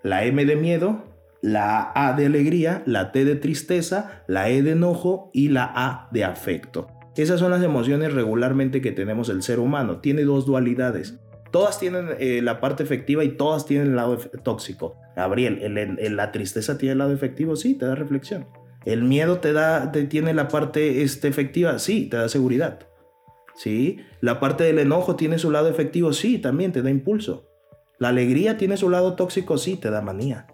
la 0.02 0.24
M 0.24 0.44
de 0.44 0.56
miedo, 0.56 1.04
la 1.40 1.92
A 1.94 2.12
de 2.12 2.26
alegría, 2.26 2.82
la 2.84 3.12
T 3.12 3.24
de 3.24 3.36
tristeza, 3.36 4.24
la 4.26 4.50
E 4.50 4.62
de 4.62 4.72
enojo 4.72 5.30
y 5.32 5.48
la 5.48 5.72
A 5.74 6.08
de 6.12 6.24
afecto. 6.24 6.88
Esas 7.16 7.40
son 7.40 7.50
las 7.50 7.62
emociones 7.62 8.12
regularmente 8.12 8.80
que 8.80 8.90
tenemos 8.90 9.28
el 9.28 9.42
ser 9.42 9.60
humano. 9.60 10.00
Tiene 10.00 10.22
dos 10.22 10.46
dualidades. 10.46 11.18
Todas 11.50 11.78
tienen 11.78 12.08
eh, 12.18 12.40
la 12.42 12.60
parte 12.60 12.82
efectiva 12.82 13.22
y 13.22 13.30
todas 13.30 13.66
tienen 13.66 13.88
el 13.88 13.96
lado 13.96 14.16
tóxico. 14.42 14.96
Gabriel, 15.14 15.60
la 16.16 16.32
tristeza 16.32 16.78
tiene 16.78 16.92
el 16.92 16.98
lado 16.98 17.12
efectivo, 17.12 17.54
sí, 17.54 17.74
te 17.74 17.84
da 17.84 17.94
reflexión. 17.94 18.46
El 18.86 19.02
miedo 19.02 19.38
te 19.38 19.52
da, 19.52 19.92
te 19.92 20.04
tiene 20.04 20.32
la 20.32 20.48
parte 20.48 21.02
este, 21.02 21.28
efectiva, 21.28 21.78
sí, 21.78 22.06
te 22.06 22.16
da 22.16 22.28
seguridad. 22.28 22.88
¿Sí? 23.54 23.98
La 24.20 24.40
parte 24.40 24.64
del 24.64 24.78
enojo 24.78 25.16
tiene 25.16 25.38
su 25.38 25.50
lado 25.50 25.68
efectivo, 25.68 26.12
sí, 26.12 26.38
también 26.38 26.72
te 26.72 26.82
da 26.82 26.90
impulso. 26.90 27.48
La 27.98 28.08
alegría 28.08 28.56
tiene 28.56 28.76
su 28.76 28.90
lado 28.90 29.14
tóxico, 29.14 29.58
sí, 29.58 29.76
te 29.76 29.90
da 29.90 30.00
manía. 30.00 30.46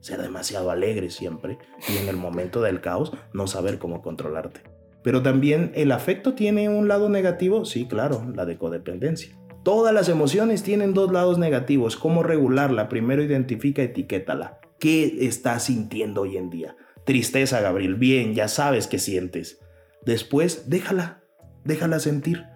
Ser 0.00 0.20
demasiado 0.20 0.70
alegre 0.70 1.10
siempre 1.10 1.58
y 1.88 1.96
en 1.96 2.08
el 2.08 2.16
momento 2.16 2.62
del 2.62 2.80
caos 2.80 3.12
no 3.32 3.46
saber 3.46 3.78
cómo 3.78 4.02
controlarte. 4.02 4.62
Pero 5.02 5.22
también 5.22 5.72
el 5.74 5.92
afecto 5.92 6.34
tiene 6.34 6.68
un 6.68 6.88
lado 6.88 7.08
negativo, 7.08 7.64
sí, 7.64 7.86
claro, 7.86 8.26
la 8.34 8.46
de 8.46 8.56
codependencia. 8.56 9.36
Todas 9.62 9.94
las 9.94 10.10
emociones 10.10 10.62
tienen 10.62 10.92
dos 10.92 11.10
lados 11.10 11.38
negativos. 11.38 11.96
¿Cómo 11.96 12.22
regularla? 12.22 12.90
Primero 12.90 13.22
identifica, 13.22 13.82
etiquétala. 13.82 14.60
¿Qué 14.78 15.26
estás 15.26 15.64
sintiendo 15.64 16.22
hoy 16.22 16.36
en 16.36 16.50
día? 16.50 16.76
Tristeza, 17.06 17.62
Gabriel. 17.62 17.94
Bien, 17.94 18.34
ya 18.34 18.48
sabes 18.48 18.86
qué 18.86 18.98
sientes. 18.98 19.58
Después, 20.04 20.68
déjala. 20.68 21.23
Déjala 21.64 22.00
sentir. 22.00 22.46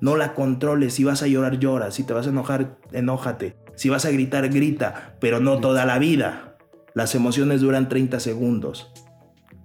No 0.00 0.16
la 0.16 0.34
controles. 0.34 0.94
Si 0.94 1.04
vas 1.04 1.22
a 1.22 1.26
llorar, 1.26 1.58
llora. 1.58 1.90
Si 1.90 2.02
te 2.02 2.12
vas 2.12 2.26
a 2.26 2.30
enojar, 2.30 2.78
enójate. 2.92 3.56
Si 3.76 3.88
vas 3.88 4.04
a 4.04 4.10
gritar, 4.10 4.48
grita, 4.48 5.16
pero 5.20 5.40
no 5.40 5.60
toda 5.60 5.84
la 5.84 5.98
vida. 5.98 6.56
Las 6.94 7.14
emociones 7.14 7.60
duran 7.60 7.88
30 7.88 8.20
segundos. 8.20 8.92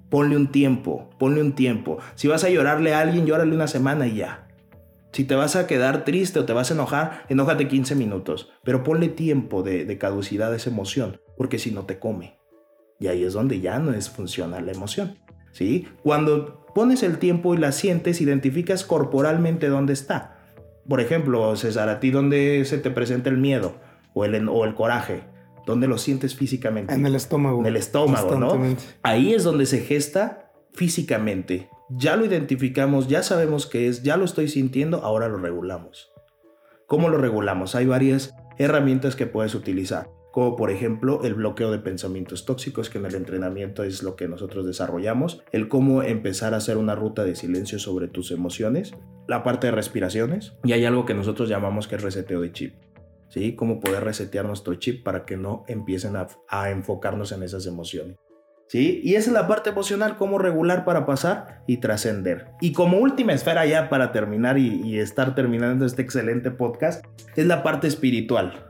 Ponle 0.09 0.35
un 0.35 0.51
tiempo, 0.51 1.12
ponle 1.19 1.41
un 1.41 1.53
tiempo. 1.53 1.99
Si 2.15 2.27
vas 2.27 2.43
a 2.43 2.49
llorarle 2.49 2.93
a 2.93 3.01
alguien, 3.01 3.27
llórale 3.27 3.53
una 3.53 3.67
semana 3.67 4.07
y 4.07 4.15
ya. 4.15 4.47
Si 5.12 5.23
te 5.23 5.35
vas 5.35 5.55
a 5.55 5.67
quedar 5.67 6.05
triste 6.05 6.39
o 6.39 6.45
te 6.45 6.53
vas 6.53 6.71
a 6.71 6.73
enojar, 6.73 7.25
enójate 7.29 7.67
15 7.67 7.95
minutos. 7.95 8.49
Pero 8.63 8.83
ponle 8.83 9.09
tiempo 9.09 9.63
de, 9.63 9.97
caducidad 9.97 10.53
a 10.53 10.55
esa 10.55 10.69
emoción, 10.69 11.19
porque 11.38 11.59
si 11.59 11.71
no 11.71 11.85
te 11.85 11.99
come. 11.99 12.39
Y 12.99 13.07
ahí 13.07 13.23
es 13.23 13.33
donde 13.33 13.59
ya 13.59 13.79
no 13.79 13.93
es 13.93 14.09
funcional 14.09 14.65
la 14.65 14.71
emoción. 14.71 15.17
¿Sí? 15.51 15.88
Cuando 16.03 16.65
pones 16.73 17.03
el 17.03 17.17
tiempo 17.17 17.53
y 17.53 17.57
la 17.57 17.71
sientes, 17.71 18.21
identificas 18.21 18.83
corporalmente 18.83 19.67
dónde 19.67 19.93
está. 19.93 20.38
Por 20.88 21.01
ejemplo, 21.01 21.55
César, 21.55 21.89
a 21.89 21.99
ti 21.99 22.12
dónde 22.12 22.63
se 22.65 22.77
te 22.77 22.89
presenta 22.89 23.29
el 23.29 23.38
miedo 23.38 23.75
o 24.13 24.25
el, 24.25 24.49
o 24.49 24.65
el 24.65 24.73
coraje, 24.73 25.23
¿dónde 25.65 25.88
lo 25.88 25.97
sientes 25.97 26.35
físicamente? 26.35 26.93
En 26.93 27.05
el 27.05 27.15
estómago. 27.15 27.59
En 27.59 27.67
el 27.67 27.75
estómago, 27.75 28.35
¿no? 28.35 28.75
Ahí 29.03 29.33
es 29.33 29.43
donde 29.43 29.65
se 29.65 29.81
gesta 29.81 30.51
físicamente. 30.73 31.69
Ya 31.89 32.15
lo 32.15 32.25
identificamos, 32.25 33.07
ya 33.07 33.23
sabemos 33.23 33.65
qué 33.65 33.88
es, 33.88 34.03
ya 34.03 34.17
lo 34.17 34.25
estoy 34.25 34.47
sintiendo, 34.47 35.03
ahora 35.03 35.27
lo 35.27 35.38
regulamos. 35.38 36.12
¿Cómo 36.88 37.09
lo 37.09 37.17
regulamos? 37.17 37.75
Hay 37.75 37.85
varias 37.85 38.33
herramientas 38.57 39.15
que 39.15 39.27
puedes 39.27 39.55
utilizar, 39.55 40.09
como 40.32 40.56
por 40.56 40.72
ejemplo 40.72 41.22
el 41.24 41.34
bloqueo 41.34 41.72
de 41.72 41.80
pensamientos 41.80 42.46
tóxicos, 42.46 42.89
que 42.89 42.98
en 42.98 43.06
el 43.06 43.15
entrenamiento 43.15 43.84
es 43.84 44.04
lo 44.04 44.15
que 44.15 44.28
nosotros 44.28 44.65
desarrollamos, 44.65 45.44
el 45.52 45.68
cómo 45.68 46.04
empezar 46.04 46.54
a 46.54 46.58
hacer 46.58 46.78
una 46.78 46.96
ruta 46.96 47.24
de 47.24 47.36
silencio 47.36 47.80
sobre 47.80 48.08
tus 48.08 48.32
emociones, 48.32 48.94
la 49.28 49.44
parte 49.44 49.68
de 49.68 49.72
respiraciones, 49.72 50.54
y 50.63 50.74
hay 50.74 50.86
algo 50.86 51.06
que 51.06 51.13
nosotros 51.13 51.50
llamamos 51.50 51.88
que 51.88 51.96
es 51.96 52.02
reseteo 52.02 52.42
de 52.42 52.52
chip. 52.52 52.74
¿sí? 53.30 53.56
Cómo 53.56 53.80
poder 53.80 54.04
resetear 54.04 54.46
nuestro 54.46 54.76
chip 54.76 55.04
para 55.04 55.26
que 55.26 55.38
no 55.38 55.63
empiecen 55.68 56.15
a, 56.15 56.70
enfocarnos 56.70 57.32
en 57.32 57.44
esas 57.44 57.65
emociones. 57.65 58.18
¿Sí? 58.68 59.02
Y 59.04 59.15
esa 59.15 59.32
es 59.32 59.34
la 59.34 59.48
parte 59.48 59.72
emocional, 59.72 60.15
cómo 60.15 60.38
regular 60.38 60.86
para 60.86 61.08
pasar 61.08 61.63
y 61.65 61.78
trascender. 61.78 62.52
Y 62.62 62.72
como 62.72 63.00
última 63.00 63.34
esfera 63.34 63.65
ya 63.65 63.89
para 63.89 64.12
terminar 64.12 64.60
y, 64.60 65.00
estar 65.00 65.34
terminando 65.34 65.88
este 65.88 66.04
excelente 66.04 66.52
podcast, 66.52 67.04
es 67.36 67.48
la 67.48 67.63
parte 67.63 67.88
espiritual, 67.88 68.68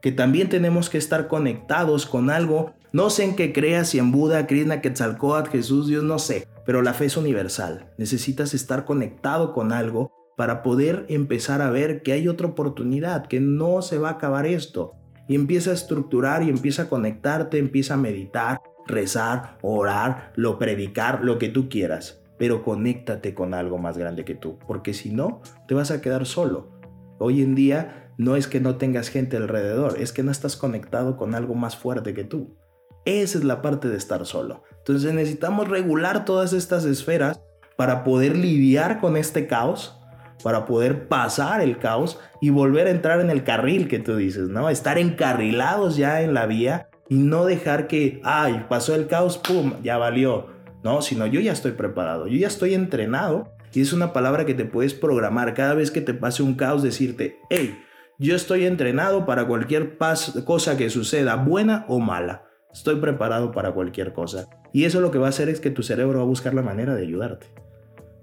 que 0.00 0.12
también 0.12 0.48
tenemos 0.48 0.90
que 0.90 0.98
estar 0.98 1.28
conectados 1.28 2.06
con 2.06 2.30
algo. 2.30 2.74
No 2.92 3.10
sé 3.10 3.24
en 3.24 3.36
qué 3.36 3.52
creas, 3.52 3.88
si 3.88 3.98
en 3.98 4.12
Buda, 4.12 4.46
Krishna, 4.46 4.80
Quetzalcoatl, 4.80 5.50
Jesús, 5.50 5.88
Dios, 5.88 6.04
no 6.04 6.18
sé, 6.18 6.46
pero 6.64 6.82
la 6.82 6.94
fe 6.94 7.06
es 7.06 7.16
universal. 7.16 7.92
Necesitas 7.98 8.54
estar 8.54 8.84
conectado 8.84 9.52
con 9.52 9.72
algo 9.72 10.12
para 10.36 10.62
poder 10.62 11.06
empezar 11.08 11.62
a 11.62 11.70
ver 11.70 12.02
que 12.02 12.12
hay 12.12 12.28
otra 12.28 12.48
oportunidad, 12.48 13.26
que 13.26 13.40
no 13.40 13.82
se 13.82 13.98
va 13.98 14.10
a 14.10 14.12
acabar 14.12 14.46
esto. 14.46 14.92
Y 15.28 15.34
empieza 15.34 15.70
a 15.70 15.74
estructurar 15.74 16.42
y 16.42 16.50
empieza 16.50 16.82
a 16.82 16.88
conectarte, 16.88 17.58
empieza 17.58 17.94
a 17.94 17.98
meditar, 17.98 18.60
rezar, 18.86 19.58
orar, 19.62 20.32
lo 20.36 20.58
predicar, 20.58 21.24
lo 21.24 21.38
que 21.38 21.48
tú 21.48 21.68
quieras. 21.68 22.22
Pero 22.38 22.62
conéctate 22.62 23.34
con 23.34 23.54
algo 23.54 23.78
más 23.78 23.96
grande 23.96 24.24
que 24.24 24.34
tú, 24.34 24.58
porque 24.66 24.94
si 24.94 25.10
no, 25.10 25.40
te 25.66 25.74
vas 25.74 25.90
a 25.90 26.00
quedar 26.00 26.26
solo. 26.26 26.70
Hoy 27.18 27.40
en 27.40 27.54
día 27.54 28.05
no 28.18 28.36
es 28.36 28.48
que 28.48 28.60
no 28.60 28.76
tengas 28.76 29.08
gente 29.08 29.36
alrededor, 29.36 29.98
es 29.98 30.12
que 30.12 30.22
no 30.22 30.30
estás 30.30 30.56
conectado 30.56 31.16
con 31.16 31.34
algo 31.34 31.54
más 31.54 31.76
fuerte 31.76 32.14
que 32.14 32.24
tú. 32.24 32.56
Esa 33.04 33.38
es 33.38 33.44
la 33.44 33.62
parte 33.62 33.88
de 33.88 33.96
estar 33.96 34.26
solo. 34.26 34.64
Entonces 34.78 35.12
necesitamos 35.12 35.68
regular 35.68 36.24
todas 36.24 36.52
estas 36.52 36.84
esferas 36.84 37.40
para 37.76 38.04
poder 38.04 38.36
lidiar 38.36 39.00
con 39.00 39.16
este 39.16 39.46
caos 39.46 39.96
para 40.42 40.66
poder 40.66 41.08
pasar 41.08 41.60
el 41.60 41.78
caos 41.78 42.18
y 42.40 42.50
volver 42.50 42.86
a 42.86 42.90
entrar 42.90 43.20
en 43.20 43.30
el 43.30 43.44
carril 43.44 43.88
que 43.88 43.98
tú 43.98 44.16
dices, 44.16 44.48
¿no? 44.48 44.68
Estar 44.68 44.98
encarrilados 44.98 45.96
ya 45.96 46.22
en 46.22 46.34
la 46.34 46.46
vía 46.46 46.88
y 47.08 47.16
no 47.16 47.44
dejar 47.44 47.86
que, 47.86 48.20
ay, 48.24 48.66
pasó 48.68 48.94
el 48.94 49.06
caos, 49.06 49.38
pum, 49.38 49.74
ya 49.82 49.98
valió. 49.98 50.48
No, 50.84 51.02
sino 51.02 51.26
yo 51.26 51.40
ya 51.40 51.52
estoy 51.52 51.72
preparado, 51.72 52.28
yo 52.28 52.38
ya 52.38 52.46
estoy 52.46 52.74
entrenado 52.74 53.52
y 53.72 53.80
es 53.80 53.92
una 53.92 54.12
palabra 54.12 54.46
que 54.46 54.54
te 54.54 54.64
puedes 54.64 54.94
programar 54.94 55.54
cada 55.54 55.74
vez 55.74 55.90
que 55.90 56.00
te 56.00 56.14
pase 56.14 56.42
un 56.42 56.54
caos, 56.54 56.82
decirte, 56.82 57.40
hey, 57.50 57.76
yo 58.18 58.34
estoy 58.34 58.64
entrenado 58.64 59.26
para 59.26 59.46
cualquier 59.46 59.96
cosa 59.98 60.76
que 60.76 60.90
suceda, 60.90 61.36
buena 61.36 61.84
o 61.88 62.00
mala. 62.00 62.44
Estoy 62.72 62.96
preparado 62.96 63.52
para 63.52 63.72
cualquier 63.72 64.12
cosa. 64.12 64.48
Y 64.72 64.84
eso 64.84 65.00
lo 65.00 65.10
que 65.10 65.18
va 65.18 65.26
a 65.26 65.30
hacer 65.30 65.48
es 65.48 65.60
que 65.60 65.70
tu 65.70 65.82
cerebro 65.82 66.18
va 66.18 66.24
a 66.24 66.28
buscar 66.28 66.54
la 66.54 66.62
manera 66.62 66.94
de 66.94 67.02
ayudarte. 67.02 67.46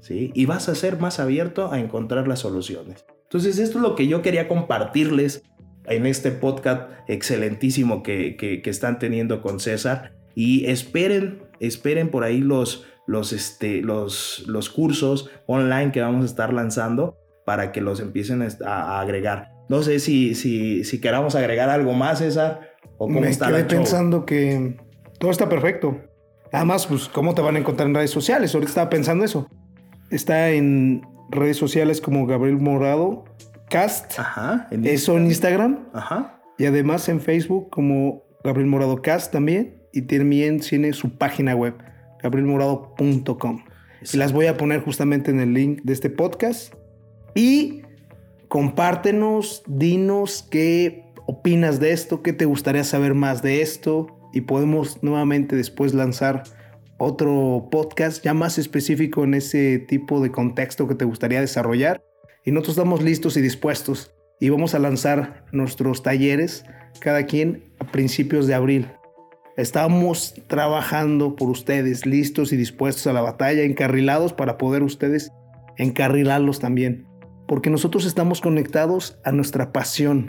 Y 0.10 0.46
vas 0.46 0.68
a 0.70 0.76
ser 0.76 1.00
más 1.00 1.20
abierto 1.20 1.72
a 1.72 1.80
encontrar 1.80 2.28
las 2.28 2.40
soluciones. 2.40 3.06
Entonces, 3.24 3.58
esto 3.58 3.78
es 3.78 3.82
lo 3.82 3.96
que 3.96 4.08
yo 4.08 4.22
quería 4.22 4.48
compartirles 4.48 5.44
en 5.86 6.06
este 6.06 6.32
podcast 6.32 6.92
excelentísimo 7.08 8.04
que, 8.04 8.36
que, 8.38 8.70
están 8.70 9.00
teniendo 9.00 9.42
con 9.42 9.60
César. 9.60 10.14
Y 10.36 10.66
esperen, 10.66 11.44
esperen 11.60 12.10
por 12.10 12.24
ahí 12.24 12.40
los, 12.40 12.86
los, 13.08 13.34
este, 13.34 13.82
los, 13.82 14.44
los 14.48 14.70
cursos 14.70 15.30
online 15.48 15.92
que 15.92 16.02
vamos 16.02 16.24
a 16.24 16.26
estar 16.26 16.54
lanzando 16.54 17.18
para 17.46 17.72
que 17.72 17.82
los 17.82 18.00
empiecen 18.00 18.46
a, 18.66 19.00
agregar. 19.00 19.53
No 19.70 19.82
sé 19.82 20.00
si, 20.00 20.36
si, 20.36 20.84
si 20.84 21.00
queramos 21.00 21.36
agregar 21.36 21.70
algo 21.70 21.94
más, 21.94 22.20
César, 22.20 22.74
o 22.98 23.08
cómo 23.08 23.22
Me 23.22 23.30
está 23.30 23.48
quedé 23.48 23.64
pensando 23.64 24.26
que 24.26 24.78
todo 25.20 25.32
está 25.32 25.50
perfecto. 25.50 25.98
Además, 26.52 26.86
pues, 26.86 27.08
¿cómo 27.08 27.34
te 27.34 27.42
van 27.42 27.56
a 27.56 27.60
encontrar 27.60 27.88
en 27.88 27.96
redes 27.96 28.12
sociales? 28.12 28.54
Ahorita 28.54 28.70
estaba 28.70 28.90
pensando 28.90 29.26
eso. 29.26 29.50
Está 30.12 30.52
en 30.52 31.02
redes 31.30 31.58
sociales 31.58 32.02
como 32.02 32.28
Gabriel 32.28 32.58
Morado 32.58 33.26
Cast. 33.70 34.20
Ajá. 34.20 34.68
eso 34.84 35.18
en 35.18 35.26
Instagram. 35.26 35.88
Ajá. 35.94 36.42
Y 36.58 36.66
además 36.66 37.10
en 37.10 37.22
Facebook 37.22 37.70
como 37.70 38.24
Gabriel 38.44 38.68
Morado 38.68 39.02
Cast 39.02 39.32
también. 39.32 39.82
Y 39.94 40.04
también 40.04 40.60
tiene 40.60 40.94
su 40.94 41.18
página 41.18 41.56
web, 41.56 41.76
gabrielmorado.com. 42.22 43.64
Y 44.12 44.18
las 44.18 44.34
voy 44.34 44.48
a 44.48 44.58
poner 44.58 44.82
justamente 44.82 45.32
en 45.32 45.40
el 45.40 45.54
link 45.54 45.82
de 45.84 45.94
este 45.94 46.10
podcast. 46.10 46.74
Y 47.36 47.83
compártenos, 48.54 49.64
dinos 49.66 50.48
qué 50.48 51.12
opinas 51.26 51.80
de 51.80 51.92
esto, 51.92 52.22
qué 52.22 52.34
te 52.34 52.46
gustaría 52.46 52.84
saber 52.84 53.16
más 53.16 53.42
de 53.42 53.64
esto. 53.64 54.30
Y 54.32 54.42
podemos 54.42 55.02
nuevamente 55.02 55.56
después 55.56 55.96
lanzar 55.96 56.44
otro 57.00 57.68
podcast 57.72 58.24
ya 58.24 58.36
más 58.36 58.60
específico 58.60 59.24
en 59.24 59.34
ese 59.34 59.80
tipo 59.80 60.22
de 60.22 60.32
contexto 60.32 60.88
que 60.88 60.94
te 60.94 61.04
gustaría 61.04 61.42
desarrollar. 61.42 62.04
Y 62.46 62.52
nosotros 62.52 62.78
estamos 62.78 63.02
listos 63.02 63.38
y 63.38 63.42
dispuestos 63.42 64.14
y 64.40 64.50
vamos 64.50 64.76
a 64.76 64.80
lanzar 64.80 65.46
nuestros 65.52 66.04
talleres 66.04 66.64
cada 67.00 67.26
quien 67.26 67.74
a 67.80 67.92
principios 67.92 68.46
de 68.46 68.54
abril. 68.54 68.88
Estamos 69.58 70.36
trabajando 70.46 71.36
por 71.36 71.50
ustedes, 71.50 72.06
listos 72.06 72.54
y 72.54 72.58
dispuestos 72.58 73.08
a 73.08 73.14
la 73.14 73.22
batalla, 73.22 73.64
encarrilados 73.64 74.32
para 74.32 74.60
poder 74.60 74.84
ustedes 74.84 75.32
encarrilarlos 75.76 76.60
también. 76.60 77.08
Porque 77.48 77.70
nosotros 77.70 78.06
estamos 78.06 78.42
conectados 78.42 79.20
a 79.24 79.32
nuestra 79.32 79.72
pasión, 79.72 80.28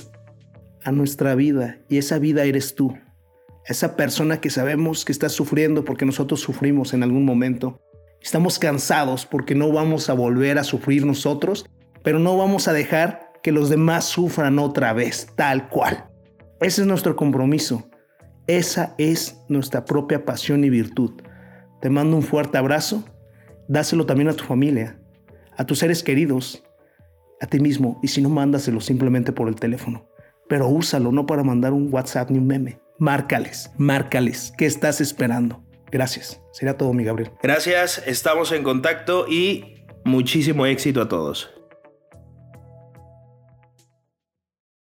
a 0.82 0.92
nuestra 0.92 1.34
vida, 1.34 1.78
y 1.88 1.98
esa 1.98 2.18
vida 2.18 2.44
eres 2.44 2.74
tú 2.74 2.94
esa 3.66 3.96
persona 3.96 4.40
que 4.40 4.50
sabemos 4.50 5.04
que 5.04 5.12
está 5.12 5.28
sufriendo 5.28 5.84
porque 5.84 6.04
nosotros 6.04 6.40
sufrimos 6.40 6.92
en 6.92 7.02
algún 7.02 7.24
momento. 7.24 7.80
Estamos 8.20 8.58
cansados 8.58 9.26
porque 9.26 9.54
no 9.54 9.72
vamos 9.72 10.10
a 10.10 10.14
volver 10.14 10.58
a 10.58 10.64
sufrir 10.64 11.06
nosotros, 11.06 11.66
pero 12.02 12.18
no 12.18 12.36
vamos 12.36 12.68
a 12.68 12.72
dejar 12.72 13.32
que 13.42 13.52
los 13.52 13.70
demás 13.70 14.04
sufran 14.04 14.58
otra 14.58 14.92
vez, 14.92 15.28
tal 15.36 15.68
cual. 15.68 16.08
Ese 16.60 16.82
es 16.82 16.86
nuestro 16.86 17.16
compromiso. 17.16 17.88
Esa 18.46 18.94
es 18.98 19.38
nuestra 19.48 19.84
propia 19.84 20.24
pasión 20.24 20.64
y 20.64 20.70
virtud. 20.70 21.12
Te 21.80 21.88
mando 21.88 22.16
un 22.16 22.22
fuerte 22.22 22.58
abrazo. 22.58 23.04
Dáselo 23.68 24.04
también 24.04 24.28
a 24.28 24.34
tu 24.34 24.44
familia, 24.44 25.00
a 25.56 25.64
tus 25.64 25.78
seres 25.78 26.02
queridos, 26.02 26.63
a 27.40 27.46
ti 27.46 27.60
mismo. 27.60 27.98
Y 28.02 28.08
si 28.08 28.22
no, 28.22 28.28
mándaselo 28.28 28.80
simplemente 28.80 29.32
por 29.32 29.48
el 29.48 29.56
teléfono. 29.56 30.08
Pero 30.48 30.68
úsalo 30.68 31.12
no 31.12 31.26
para 31.26 31.42
mandar 31.42 31.72
un 31.72 31.92
WhatsApp 31.92 32.30
ni 32.30 32.38
un 32.38 32.46
meme 32.46 32.84
márcales, 32.98 33.70
márcales. 33.76 34.52
¿Qué 34.56 34.66
estás 34.66 35.00
esperando? 35.00 35.62
Gracias. 35.90 36.40
Sería 36.52 36.76
todo, 36.76 36.92
mi 36.92 37.04
Gabriel. 37.04 37.30
Gracias, 37.42 38.02
estamos 38.06 38.52
en 38.52 38.62
contacto 38.62 39.26
y 39.28 39.84
muchísimo 40.04 40.66
éxito 40.66 41.02
a 41.02 41.08
todos. 41.08 41.50